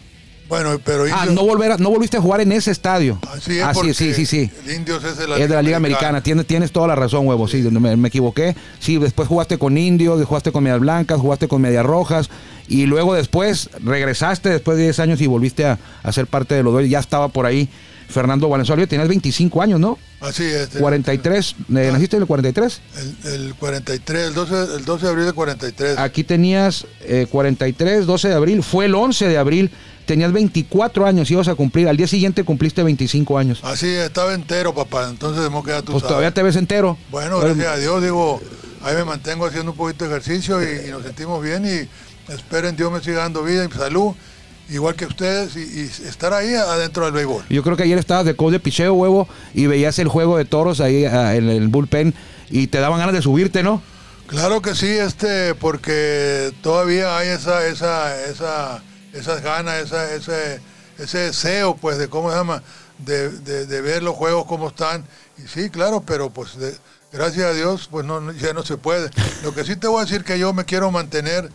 Bueno, 0.49 0.79
pero 0.83 1.03
Ah, 1.03 1.25
Indios- 1.25 1.33
no, 1.35 1.43
volver 1.45 1.73
a- 1.73 1.77
no 1.77 1.89
volviste 1.89 2.17
a 2.17 2.21
jugar 2.21 2.39
en 2.41 2.51
ese 2.53 2.71
estadio. 2.71 3.19
Así 3.29 3.57
es, 3.59 3.63
Ah, 3.63 3.73
sí, 3.73 3.93
sí, 3.93 4.13
sí, 4.13 4.25
sí. 4.25 4.49
el 4.65 4.75
Indios 4.75 5.03
es 5.03 5.17
de 5.17 5.27
la, 5.27 5.37
Es 5.37 5.49
de 5.49 5.55
la 5.55 5.61
Liga 5.61 5.75
Americana, 5.77 6.23
tienes, 6.23 6.47
tienes 6.47 6.71
toda 6.71 6.87
la 6.87 6.95
razón, 6.95 7.27
huevo. 7.27 7.47
Sí, 7.49 7.57
me, 7.63 7.95
me 7.97 8.07
equivoqué. 8.07 8.55
Sí, 8.79 8.97
después 8.97 9.27
jugaste 9.27 9.57
con 9.57 9.77
Indios, 9.77 10.23
jugaste 10.25 10.51
con 10.53 10.63
Medias 10.63 10.79
Blancas, 10.79 11.19
jugaste 11.19 11.47
con 11.49 11.61
Medias 11.61 11.85
Rojas. 11.85 12.29
Y 12.69 12.85
luego 12.85 13.13
después 13.13 13.69
regresaste 13.83 14.49
después 14.49 14.77
de 14.77 14.83
10 14.85 14.99
años 14.99 15.19
y 15.21 15.27
volviste 15.27 15.65
a, 15.65 15.79
a 16.01 16.11
ser 16.13 16.27
parte 16.27 16.55
de 16.55 16.63
los 16.63 16.71
Dodgers. 16.73 16.91
Ya 16.91 16.99
estaba 16.99 17.27
por 17.27 17.45
ahí 17.45 17.67
Fernando 18.09 18.47
Valenzuela. 18.49 18.85
Tenías 18.87 19.07
25 19.07 19.61
años, 19.61 19.79
¿no? 19.79 19.97
Así 20.19 20.43
es. 20.43 20.69
43. 20.69 21.55
eh, 21.75 21.89
¿Naciste 21.91 22.15
en 22.15 22.21
el 22.23 22.27
43? 22.27 22.81
El, 23.25 23.31
el 23.33 23.55
43, 23.55 24.27
el 24.29 24.33
12, 24.33 24.53
el 24.77 24.85
12 24.85 25.05
de 25.05 25.09
abril 25.11 25.25
del 25.25 25.33
43. 25.33 25.97
Aquí 25.99 26.23
tenías 26.23 26.85
eh, 27.01 27.27
43, 27.29 28.05
12 28.05 28.27
de 28.29 28.33
abril. 28.33 28.63
Fue 28.63 28.85
el 28.85 28.95
11 28.95 29.27
de 29.27 29.37
abril. 29.37 29.71
Tenías 30.05 30.31
24 30.31 31.05
años, 31.05 31.29
ibas 31.31 31.49
a 31.49 31.55
cumplir. 31.55 31.89
Al 31.89 31.97
día 31.97 32.07
siguiente 32.07 32.45
cumpliste 32.45 32.81
25 32.81 33.37
años. 33.37 33.59
Así 33.63 33.87
estaba 33.89 34.33
entero, 34.33 34.73
papá. 34.73 35.09
Entonces, 35.09 35.45
hemos 35.45 35.65
quedado 35.65 35.83
tú 35.83 35.91
Pues 35.91 36.01
sabes. 36.01 36.09
todavía 36.09 36.33
te 36.33 36.43
ves 36.43 36.55
entero. 36.55 36.97
Bueno, 37.11 37.39
gracias 37.39 37.67
a 37.67 37.75
Dios, 37.77 38.01
digo, 38.01 38.41
ahí 38.83 38.95
me 38.95 39.03
mantengo 39.03 39.45
haciendo 39.45 39.71
un 39.73 39.77
poquito 39.77 40.05
de 40.05 40.11
ejercicio 40.11 40.63
y, 40.63 40.87
y 40.87 40.91
nos 40.91 41.03
sentimos 41.03 41.43
bien 41.43 41.65
y 41.65 42.31
esperen 42.31 42.77
Dios 42.77 42.89
me 42.91 43.01
siga 43.01 43.17
dando 43.19 43.43
vida 43.43 43.65
y 43.65 43.77
salud 43.77 44.13
igual 44.69 44.95
que 44.95 45.05
ustedes, 45.05 45.55
y, 45.55 45.59
y 45.59 46.07
estar 46.07 46.33
ahí 46.33 46.53
adentro 46.53 47.05
del 47.05 47.13
béisbol. 47.13 47.45
Yo 47.49 47.63
creo 47.63 47.77
que 47.77 47.83
ayer 47.83 47.97
estabas 47.97 48.25
de 48.25 48.35
coach 48.35 48.51
de 48.53 48.59
picheo, 48.59 48.93
huevo, 48.93 49.27
y 49.53 49.67
veías 49.67 49.97
el 49.99 50.07
juego 50.07 50.37
de 50.37 50.45
toros 50.45 50.81
ahí 50.81 51.05
ah, 51.05 51.35
en 51.35 51.49
el 51.49 51.67
bullpen 51.69 52.13
y 52.49 52.67
te 52.67 52.79
daban 52.79 52.99
ganas 52.99 53.13
de 53.15 53.21
subirte, 53.21 53.63
¿no? 53.63 53.81
Claro 54.27 54.61
que 54.61 54.75
sí, 54.75 54.87
este, 54.89 55.55
porque 55.55 56.51
todavía 56.61 57.17
hay 57.17 57.29
esa, 57.29 57.65
esa, 57.67 58.21
esa, 58.25 58.83
esas 59.13 59.41
ganas, 59.41 59.83
esa, 59.85 60.13
ese, 60.13 60.59
ese 60.97 61.17
deseo, 61.19 61.77
pues, 61.77 61.97
de 61.97 62.09
cómo 62.09 62.29
se 62.29 62.35
llama, 62.37 62.61
de, 62.99 63.29
de- 63.29 63.65
de 63.65 63.81
ver 63.81 64.03
los 64.03 64.15
juegos 64.15 64.45
como 64.45 64.67
están. 64.67 65.05
Y 65.37 65.47
sí, 65.47 65.69
claro, 65.69 66.03
pero 66.05 66.29
pues 66.29 66.57
de- 66.57 66.75
gracias 67.13 67.45
a 67.45 67.53
Dios, 67.53 67.87
pues 67.89 68.05
no- 68.05 68.33
ya 68.33 68.51
no 68.51 68.63
se 68.65 68.75
puede. 68.75 69.09
Lo 69.43 69.53
que 69.53 69.63
sí 69.63 69.77
te 69.77 69.87
voy 69.87 70.01
a 70.01 70.05
decir 70.05 70.25
que 70.25 70.37
yo 70.37 70.51
me 70.51 70.65
quiero 70.65 70.91
mantener 70.91 71.49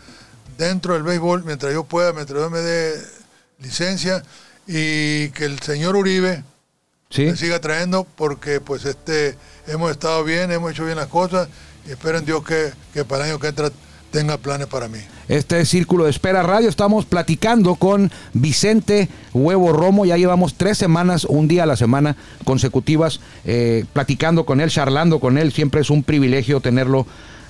dentro 0.64 0.94
del 0.94 1.02
béisbol 1.02 1.44
mientras 1.44 1.72
yo 1.72 1.84
pueda, 1.84 2.12
mientras 2.12 2.40
yo 2.40 2.50
me 2.50 2.60
dé 2.60 2.94
licencia 3.60 4.22
y 4.66 5.28
que 5.30 5.44
el 5.44 5.58
señor 5.60 5.96
Uribe 5.96 6.44
Sí. 7.10 7.26
me 7.26 7.36
siga 7.36 7.60
trayendo 7.60 8.06
porque 8.16 8.60
pues 8.60 8.86
este 8.86 9.36
hemos 9.66 9.90
estado 9.90 10.24
bien, 10.24 10.50
hemos 10.50 10.72
hecho 10.72 10.84
bien 10.86 10.96
las 10.96 11.08
cosas 11.08 11.46
y 11.86 11.90
espero 11.90 12.16
en 12.18 12.24
Dios 12.24 12.42
que, 12.42 12.72
que 12.94 13.04
para 13.04 13.24
el 13.24 13.30
año 13.32 13.38
que 13.38 13.48
entra 13.48 13.70
tenga 14.10 14.36
planes 14.38 14.66
para 14.66 14.88
mí. 14.88 14.98
Este 15.28 15.60
es 15.60 15.68
Círculo 15.70 16.04
de 16.04 16.10
Espera 16.10 16.42
Radio. 16.42 16.68
Estamos 16.68 17.06
platicando 17.06 17.74
con 17.76 18.10
Vicente 18.34 19.08
Huevo 19.32 19.72
Romo. 19.72 20.04
Ya 20.04 20.16
llevamos 20.18 20.54
tres 20.54 20.76
semanas, 20.78 21.24
un 21.24 21.48
día 21.48 21.62
a 21.62 21.66
la 21.66 21.76
semana 21.76 22.16
consecutivas, 22.44 23.20
eh, 23.44 23.84
platicando 23.94 24.44
con 24.44 24.60
él, 24.60 24.68
charlando 24.70 25.18
con 25.18 25.38
él. 25.38 25.50
Siempre 25.52 25.80
es 25.80 25.88
un 25.90 26.02
privilegio 26.02 26.60
tenerlo 26.60 27.06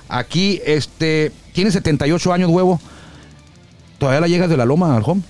aquí. 0.07 0.61
Este, 0.65 1.33
tiene 1.53 1.71
78 1.71 2.31
años, 2.33 2.49
Huevo. 2.49 2.79
¿Todavía 4.03 4.19
la 4.19 4.27
llegas 4.27 4.49
de 4.49 4.57
la 4.57 4.65
loma 4.65 4.97
al 4.97 5.03
home? 5.05 5.21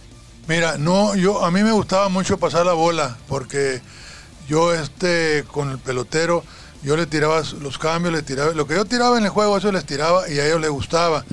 Mira, 0.48 0.80
no, 0.80 1.14
yo 1.14 1.46
a 1.46 1.52
mí 1.52 1.62
me 1.62 1.72
gustaba 1.72 2.10
mucho 2.10 2.40
pasar 2.40 2.66
la 2.66 2.74
bola 2.74 3.18
porque 3.28 3.84
yo 4.48 4.74
este 4.74 5.46
con 5.52 5.70
el 5.70 5.78
pelotero 5.78 6.44
yo 6.82 6.98
le 6.98 7.06
tiraba 7.06 7.44
los 7.62 7.78
cambios, 7.78 8.12
le 8.12 8.24
tiraba 8.24 8.52
lo 8.54 8.66
que 8.66 8.74
yo 8.74 8.84
tiraba 8.86 9.20
en 9.20 9.26
el 9.26 9.30
juego 9.30 9.56
eso 9.60 9.72
les 9.72 9.86
tiraba 9.86 10.28
y 10.28 10.40
a 10.40 10.48
ellos 10.48 10.60
les 10.60 10.72
gustaba. 10.72 11.24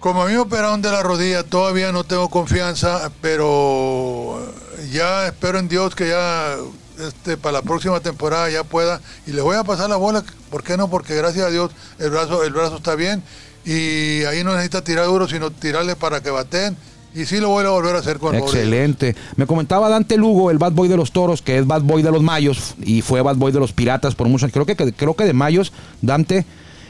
Como 0.00 0.24
a 0.24 0.26
mí 0.26 0.32
me 0.32 0.40
operaron 0.40 0.82
de 0.82 0.90
la 0.90 1.04
rodilla, 1.04 1.44
todavía 1.44 1.92
no 1.92 2.02
tengo 2.02 2.28
confianza, 2.28 3.12
pero 3.20 4.44
ya 4.90 5.28
espero 5.28 5.60
en 5.60 5.68
Dios 5.68 5.94
que 5.94 6.08
ya 6.08 6.56
este, 6.98 7.36
para 7.36 7.58
la 7.58 7.62
próxima 7.62 8.00
temporada 8.00 8.50
ya 8.50 8.64
pueda. 8.64 9.00
Y 9.24 9.30
le 9.30 9.40
voy 9.40 9.54
a 9.54 9.62
pasar 9.62 9.88
la 9.88 9.96
bola, 9.96 10.24
¿por 10.50 10.64
qué 10.64 10.76
no? 10.76 10.90
Porque 10.90 11.14
gracias 11.14 11.46
a 11.46 11.50
Dios 11.50 11.70
el 12.00 12.10
brazo, 12.10 12.42
el 12.42 12.52
brazo 12.52 12.78
está 12.78 12.96
bien 12.96 13.22
y 13.64 14.24
ahí 14.24 14.42
no 14.44 14.52
necesita 14.52 14.82
tirar 14.82 15.06
duro, 15.06 15.28
sino 15.28 15.50
tirarle 15.50 15.96
para 15.96 16.20
que 16.20 16.30
baten. 16.30 16.76
Y 17.14 17.26
sí 17.26 17.40
lo 17.40 17.50
voy 17.50 17.64
a 17.66 17.68
volver 17.68 17.94
a 17.94 17.98
hacer 17.98 18.18
con 18.18 18.34
Excelente. 18.34 19.14
Me 19.36 19.46
comentaba 19.46 19.90
Dante 19.90 20.16
Lugo, 20.16 20.50
el 20.50 20.56
bad 20.56 20.72
boy 20.72 20.88
de 20.88 20.96
los 20.96 21.12
toros, 21.12 21.42
que 21.42 21.58
es 21.58 21.66
bad 21.66 21.82
boy 21.82 22.02
de 22.02 22.10
los 22.10 22.22
mayos 22.22 22.74
y 22.82 23.02
fue 23.02 23.20
bad 23.20 23.36
boy 23.36 23.52
de 23.52 23.60
los 23.60 23.72
piratas 23.72 24.14
por 24.14 24.28
muchos 24.28 24.50
Creo 24.50 24.64
que, 24.64 24.74
creo 24.74 25.14
que 25.14 25.24
de 25.24 25.32
mayos, 25.32 25.72
Dante 26.00 26.46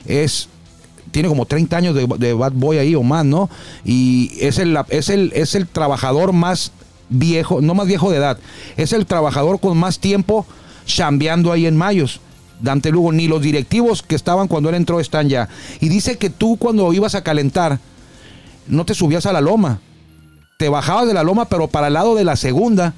es. 0.06 0.48
Tiene 1.10 1.28
como 1.28 1.44
30 1.44 1.76
años 1.76 1.94
de, 1.94 2.06
de 2.06 2.32
bad 2.32 2.52
boy 2.52 2.78
ahí 2.78 2.94
o 2.94 3.02
más, 3.02 3.24
¿no? 3.24 3.50
Y 3.84 4.32
es 4.40 4.58
el, 4.58 4.78
es, 4.88 5.10
el, 5.10 5.32
es 5.34 5.54
el 5.54 5.66
trabajador 5.66 6.32
más 6.32 6.72
viejo, 7.10 7.60
no 7.60 7.74
más 7.74 7.86
viejo 7.86 8.10
de 8.10 8.16
edad, 8.16 8.38
es 8.76 8.92
el 8.92 9.04
trabajador 9.04 9.60
con 9.60 9.76
más 9.76 9.98
tiempo 9.98 10.46
chambeando 10.86 11.52
ahí 11.52 11.66
en 11.66 11.76
Mayos. 11.76 12.20
Dante 12.62 12.90
Lugo, 12.90 13.12
ni 13.12 13.28
los 13.28 13.42
directivos 13.42 14.02
que 14.02 14.14
estaban 14.14 14.48
cuando 14.48 14.68
él 14.70 14.76
entró 14.76 15.00
están 15.00 15.28
ya. 15.28 15.48
Y 15.80 15.88
dice 15.88 16.16
que 16.16 16.30
tú 16.30 16.56
cuando 16.56 16.92
ibas 16.92 17.14
a 17.14 17.22
calentar, 17.22 17.78
no 18.66 18.84
te 18.86 18.94
subías 18.94 19.26
a 19.26 19.32
la 19.32 19.40
loma, 19.40 19.80
te 20.56 20.68
bajabas 20.68 21.06
de 21.08 21.14
la 21.14 21.24
loma, 21.24 21.46
pero 21.46 21.66
para 21.68 21.88
el 21.88 21.94
lado 21.94 22.14
de 22.14 22.24
la 22.24 22.36
segunda, 22.36 22.94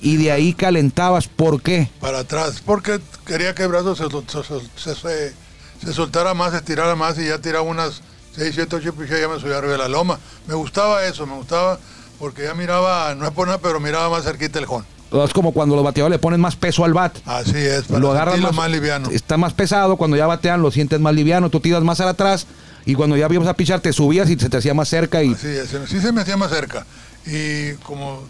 y 0.00 0.16
de 0.16 0.30
ahí 0.32 0.52
calentabas. 0.52 1.26
¿Por 1.28 1.62
qué? 1.62 1.88
para 2.00 2.18
atrás, 2.20 2.62
porque 2.64 3.00
quería 3.24 3.54
que 3.54 3.62
el 3.62 3.68
brazo 3.68 3.94
se, 3.96 4.04
se- 4.10 4.94
se- 4.94 5.34
se- 5.80 5.92
soltara 5.92 6.34
más, 6.34 6.50
se 6.50 6.58
estirara 6.58 6.94
más 6.96 7.18
y 7.18 7.26
ya 7.28 7.38
tiraba 7.40 7.62
unas 7.62 8.02
6, 8.34 8.52
7, 8.54 8.76
8 8.76 8.94
piches 8.94 9.18
y 9.18 9.20
ya 9.22 9.28
me 9.28 9.38
subía 9.40 9.56
arriba 9.58 9.72
de 9.72 9.78
la 9.78 9.88
loma. 9.88 10.18
Me 10.46 10.54
gustaba 10.54 11.04
eso, 11.06 11.26
me 11.26 11.34
gustaba 11.36 11.78
porque 12.18 12.42
ya 12.44 12.54
miraba, 12.54 13.14
no 13.14 13.24
es 13.26 13.30
por 13.32 13.46
nada, 13.46 13.58
pero 13.58 13.78
miraba 13.80 14.10
más 14.10 14.24
cerquita 14.24 14.58
el 14.58 14.66
jón. 14.66 14.84
Es 15.12 15.32
como 15.32 15.52
cuando 15.52 15.76
los 15.76 15.84
bateadores 15.84 16.16
le 16.16 16.18
ponen 16.18 16.40
más 16.40 16.56
peso 16.56 16.84
al 16.84 16.92
bat. 16.92 17.16
Así 17.24 17.56
es, 17.56 17.84
para 17.84 18.00
lo 18.00 18.14
sentirlo 18.14 18.48
más, 18.48 18.56
más, 18.56 18.70
liviano. 18.70 19.10
Está 19.10 19.36
más 19.36 19.52
pesado, 19.52 19.96
cuando 19.96 20.16
ya 20.16 20.26
batean 20.26 20.62
lo 20.62 20.70
sientes 20.70 20.98
más 21.00 21.14
liviano, 21.14 21.48
tú 21.48 21.60
tiras 21.60 21.82
más 21.82 22.00
al 22.00 22.08
atrás 22.08 22.46
y 22.84 22.94
cuando 22.94 23.16
ya 23.16 23.28
ibas 23.30 23.48
a 23.48 23.54
pichar 23.54 23.80
te 23.80 23.92
subías 23.92 24.28
y 24.30 24.38
se 24.38 24.48
te 24.48 24.56
hacía 24.56 24.74
más 24.74 24.88
cerca 24.88 25.22
y 25.22 25.32
Así 25.32 25.48
es, 25.48 25.70
sí 25.88 26.00
se 26.00 26.12
me 26.12 26.22
hacía 26.22 26.36
más 26.36 26.50
cerca. 26.50 26.86
Y 27.24 27.74
como 27.84 28.22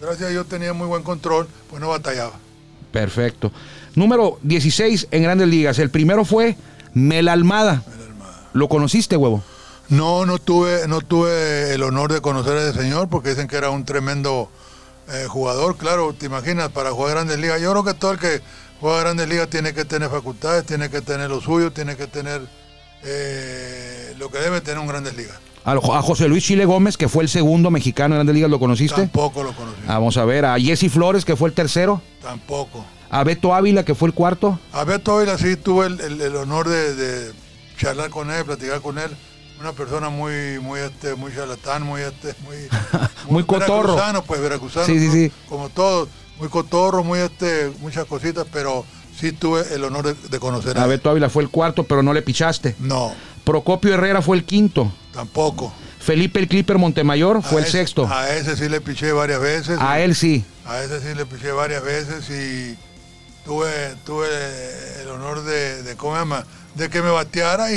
gracias 0.00 0.28
a 0.28 0.30
Dios 0.30 0.46
tenía 0.46 0.72
muy 0.72 0.86
buen 0.86 1.02
control, 1.02 1.48
pues 1.68 1.80
no 1.80 1.88
batallaba. 1.88 2.32
perfecto. 2.92 3.52
Número 3.94 4.38
16 4.42 5.08
en 5.10 5.22
Grandes 5.24 5.48
Ligas. 5.48 5.78
El 5.80 5.90
primero 5.90 6.24
fue 6.24 6.56
Mel 6.94 7.28
Almada. 7.28 7.82
¿Lo 8.52 8.68
conociste, 8.68 9.16
huevo? 9.16 9.42
No, 9.88 10.26
no 10.26 10.38
tuve, 10.38 10.86
no 10.86 11.00
tuve 11.00 11.74
el 11.74 11.82
honor 11.82 12.12
de 12.12 12.20
conocer 12.20 12.56
a 12.56 12.68
ese 12.68 12.80
señor 12.80 13.08
porque 13.08 13.30
dicen 13.30 13.48
que 13.48 13.56
era 13.56 13.70
un 13.70 13.84
tremendo 13.84 14.48
eh, 15.12 15.26
jugador. 15.28 15.76
Claro, 15.76 16.12
te 16.12 16.26
imaginas, 16.26 16.68
para 16.70 16.90
jugar 16.92 17.12
Grandes 17.14 17.38
Ligas. 17.38 17.60
Yo 17.60 17.70
creo 17.72 17.84
que 17.84 17.94
todo 17.94 18.12
el 18.12 18.18
que 18.18 18.40
juega 18.80 19.00
Grandes 19.00 19.28
Ligas 19.28 19.48
tiene 19.48 19.74
que 19.74 19.84
tener 19.84 20.08
facultades, 20.10 20.64
tiene 20.64 20.88
que 20.90 21.00
tener 21.00 21.28
lo 21.30 21.40
suyo, 21.40 21.72
tiene 21.72 21.96
que 21.96 22.06
tener 22.06 22.42
eh, 23.02 24.14
lo 24.18 24.30
que 24.30 24.38
debe 24.38 24.60
tener 24.60 24.78
un 24.78 24.86
Grandes 24.86 25.16
Ligas. 25.16 25.36
A, 25.64 25.76
José 25.76 26.26
Luis 26.26 26.42
Chile 26.44 26.64
Gómez, 26.64 26.96
que 26.96 27.08
fue 27.08 27.22
el 27.22 27.28
segundo 27.28 27.70
mexicano 27.70 28.14
en 28.14 28.18
Grandes 28.20 28.34
Ligas, 28.34 28.50
¿lo 28.50 28.58
conociste? 28.58 28.96
Tampoco 29.02 29.42
lo 29.42 29.52
conocí. 29.54 29.80
Vamos 29.86 30.16
a 30.16 30.24
ver, 30.24 30.44
a 30.46 30.58
Jesse 30.58 30.90
Flores, 30.90 31.24
que 31.24 31.36
fue 31.36 31.48
el 31.50 31.54
tercero. 31.54 32.00
Tampoco. 32.22 32.84
A 33.10 33.24
Beto 33.24 33.54
Ávila, 33.54 33.84
que 33.84 33.94
fue 33.94 34.08
el 34.08 34.14
cuarto. 34.14 34.58
A 34.72 34.84
Beto 34.84 35.16
Ávila 35.18 35.36
sí 35.36 35.56
tuve 35.56 35.86
el, 35.86 36.00
el- 36.00 36.20
el 36.20 36.36
honor 36.36 36.68
de, 36.68 36.94
de 36.94 37.32
charlar 37.78 38.08
con 38.10 38.30
él, 38.30 38.44
platicar 38.44 38.80
con 38.80 38.98
él. 38.98 39.10
Una 39.60 39.72
persona 39.72 40.08
muy, 40.08 40.58
muy, 40.60 40.80
este, 40.80 41.14
muy 41.14 41.34
charlatán, 41.34 41.82
muy, 41.82 42.00
este, 42.00 42.34
muy, 42.44 42.56
Muy 43.28 43.44
cotorro. 43.44 43.82
veracruzano, 43.94 44.22
pues 44.22 44.40
veracruzano. 44.40 44.86
Sí, 44.86 44.98
sí, 44.98 45.10
sí. 45.10 45.32
Como 45.48 45.68
todos, 45.68 46.08
muy 46.38 46.48
cotorro, 46.48 47.04
muy, 47.04 47.18
este, 47.18 47.70
muchas 47.80 48.06
cositas, 48.06 48.46
pero 48.50 48.84
sí 49.18 49.32
tuve 49.32 49.62
el 49.74 49.84
honor 49.84 50.06
de, 50.14 50.28
de 50.28 50.40
conocer 50.40 50.78
a. 50.78 50.86
Beto 50.86 51.10
Ávila 51.10 51.28
fue 51.28 51.42
el 51.42 51.50
cuarto, 51.50 51.84
pero 51.84 52.02
no 52.02 52.14
le 52.14 52.22
pichaste. 52.22 52.74
No, 52.78 53.12
Procopio 53.44 53.92
Herrera 53.92 54.22
fue 54.22 54.36
el 54.38 54.44
quinto. 54.44 54.90
tampoco. 55.12 55.72
Felipe 55.98 56.40
el 56.40 56.48
Clipper 56.48 56.78
Montemayor 56.78 57.42
fue 57.42 57.60
el 57.60 57.66
sexto. 57.66 58.08
A 58.10 58.30
ese 58.30 58.56
sí 58.56 58.70
le 58.70 58.80
piché 58.80 59.12
varias 59.12 59.40
veces. 59.40 59.78
A 59.78 60.00
él 60.00 60.14
sí. 60.14 60.42
A 60.64 60.80
ese 60.82 60.98
sí 61.00 61.14
le 61.14 61.26
piché 61.26 61.52
varias 61.52 61.84
veces 61.84 62.30
y 62.30 62.78
tuve, 63.44 63.68
tuve 64.04 64.26
el 65.02 65.08
honor 65.08 65.42
de, 65.44 65.82
de, 65.82 65.96
¿cómo 65.96 66.14
se 66.14 66.20
llama? 66.20 66.44
de 66.74 66.88
que 66.88 67.02
me 67.02 67.10
bateara 67.10 67.72
y, 67.72 67.76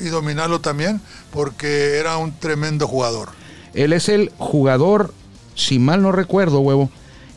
y- 0.00 0.08
dominarlo 0.08 0.60
también, 0.60 1.00
porque 1.30 1.98
era 1.98 2.16
un 2.16 2.32
tremendo 2.32 2.88
jugador. 2.88 3.28
Él 3.74 3.92
es 3.92 4.08
el 4.08 4.32
jugador, 4.38 5.12
si 5.54 5.78
mal 5.78 6.00
no 6.02 6.10
recuerdo, 6.10 6.60
huevo, 6.60 6.90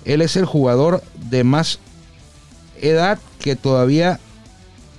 él 0.05 0.21
es 0.21 0.37
el 0.37 0.45
jugador 0.45 1.03
de 1.29 1.43
más 1.43 1.79
edad 2.81 3.19
que 3.39 3.55
todavía, 3.57 4.19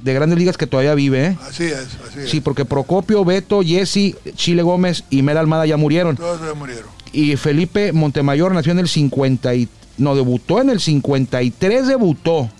de 0.02 0.12
grandes 0.14 0.38
ligas 0.38 0.56
que 0.58 0.66
todavía 0.66 0.94
vive, 0.94 1.26
¿eh? 1.28 1.38
Así 1.48 1.64
es, 1.64 1.88
así 2.06 2.20
es. 2.20 2.30
Sí, 2.30 2.40
porque 2.42 2.66
Procopio, 2.66 3.24
Beto, 3.24 3.62
Jesse, 3.62 4.14
Chile 4.36 4.62
Gómez 4.62 5.04
y 5.08 5.22
Mel 5.22 5.38
Almada 5.38 5.64
ya 5.66 5.78
murieron. 5.78 6.16
Todos 6.16 6.40
se 6.46 6.54
murieron. 6.54 6.90
Y 7.12 7.36
Felipe 7.36 7.92
Montemayor 7.92 8.52
nació 8.52 8.72
en 8.72 8.80
el 8.80 8.88
50 8.88 9.54
y... 9.54 9.68
No, 9.96 10.14
debutó 10.16 10.60
en 10.60 10.70
el 10.70 10.80
53, 10.80 11.86
debutó. 11.86 12.50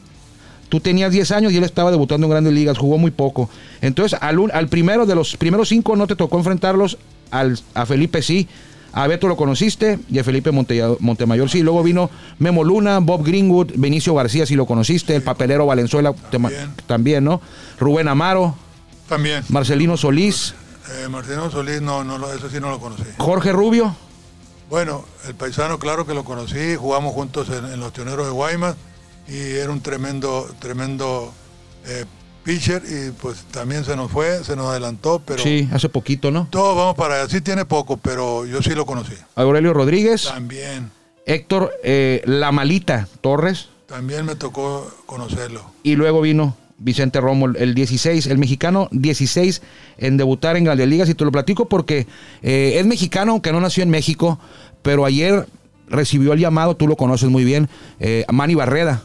Tú 0.75 0.81
tenías 0.81 1.13
10 1.13 1.31
años 1.31 1.53
y 1.53 1.57
él 1.57 1.63
estaba 1.63 1.93
debutando 1.93 2.27
en 2.27 2.33
grandes 2.33 2.53
ligas, 2.53 2.77
jugó 2.79 2.99
muy 2.99 3.13
poco. 3.13 3.49
Entonces, 3.81 4.19
al, 4.21 4.41
un- 4.41 4.51
al 4.51 4.67
primero 4.67 5.07
de 5.07 5.15
los 5.15 5.37
primeros 5.37 5.69
cinco 5.69 5.95
no 5.95 6.09
te 6.09 6.17
tocó 6.17 6.37
enfrentarlos, 6.37 6.99
al, 7.31 7.57
a 7.75 7.87
Felipe 7.87 8.23
sí, 8.23 8.49
a 8.93 9.07
Beto 9.07 9.29
lo 9.29 9.37
conociste 9.37 10.01
y 10.11 10.19
a 10.19 10.25
Felipe 10.25 10.51
Monte- 10.51 10.97
Montemayor 10.99 11.49
sí. 11.49 11.63
Luego 11.63 11.85
vino 11.85 12.11
Memo 12.41 12.65
Luna, 12.65 12.99
Bob 12.99 13.25
Greenwood, 13.25 13.71
Benicio 13.77 14.15
García 14.17 14.47
sí 14.47 14.57
lo 14.57 14.67
conociste, 14.67 15.15
el 15.15 15.23
papelero 15.23 15.65
Valenzuela 15.65 16.13
También. 16.33 16.73
también, 16.89 17.23
¿no? 17.23 17.41
Rubén 17.79 18.09
Amaro, 18.09 18.57
También. 19.09 19.45
Marcelino 19.51 19.97
Solís, 19.97 20.57
Eh, 21.05 21.09
Martino 21.09 21.53
Solís, 21.53 21.81
no, 21.83 22.03
eso 22.35 22.51
sí 22.51 22.59
no 22.59 22.71
lo 22.71 22.81
conocí. 22.81 23.05
Jorge 23.19 23.53
Rubio. 23.53 23.95
Bueno, 24.71 25.05
el 25.29 25.37
paisano, 25.37 25.79
claro 25.79 26.05
que 26.05 26.15
lo 26.15 26.25
conocí, 26.25 26.75
jugamos 26.75 27.15
juntos 27.15 27.47
en, 27.51 27.65
en 27.65 27.79
los 27.79 27.93
Tioneros 27.93 28.27
de 28.27 28.33
Guaymas 28.33 28.75
y 29.29 29.39
era 29.57 29.71
un 29.71 29.81
tremendo, 29.81 30.49
tremendo 30.59 31.33
eh, 31.87 32.05
pitcher 32.45 32.83
y 32.89 33.11
pues 33.13 33.45
también 33.51 33.85
se 33.85 33.97
nos 33.97 34.11
fue, 34.11 34.45
se 34.45 34.55
nos 34.57 34.67
adelantó, 34.67 35.23
pero 35.25 35.43
Sí, 35.43 35.69
hace 35.73 35.89
poquito, 35.89 36.31
¿no? 36.31 36.47
todos 36.51 36.77
vamos 36.77 36.95
para 36.95 37.17
allá. 37.17 37.29
Sí 37.29 37.41
tiene 37.41 37.65
poco, 37.65 37.97
pero 37.97 38.45
yo 38.47 38.63
sí 38.63 38.71
lo 38.71 38.85
conocí. 38.87 39.15
Aurelio 39.35 39.73
Rodríguez. 39.73 40.25
También, 40.25 40.91
Héctor 41.27 41.73
eh, 41.83 42.23
La 42.27 42.53
Malita 42.53 43.09
Torres 43.21 43.69
también 43.87 44.27
me 44.27 44.35
tocó 44.35 44.91
conocerlo. 45.07 45.63
y 45.83 45.95
luego 45.95 46.21
vino 46.21 46.57
Vicente 46.79 47.21
Romo, 47.21 47.47
el 47.47 47.75
16, 47.75 48.27
el 48.27 48.39
mexicano 48.39 48.89
16 48.91 49.63
en 49.99 50.17
debutar 50.17 50.57
en 50.57 50.65
Grandes 50.65 50.89
Ligas 50.89 51.09
y 51.09 51.15
te 51.15 51.25
lo 51.25 51.31
platico 51.33 51.67
porque 51.69 52.07
eh, 52.43 52.75
es 52.79 52.85
mexicano 52.85 53.33
aunque 53.33 53.53
no 53.53 53.61
nació 53.61 53.83
en 53.85 53.91
México, 53.91 54.39
pero 54.83 55.05
ayer 55.07 55.47
recibió 55.89 56.33
el 56.33 56.41
llamado, 56.41 56.77
tú 56.77 56.87
lo 56.89 56.97
conoces 56.97 57.31
muy 57.31 57.45
bien, 57.45 57.69
eh, 58.01 58.25
Manny 58.31 58.55
Barreda. 58.55 59.03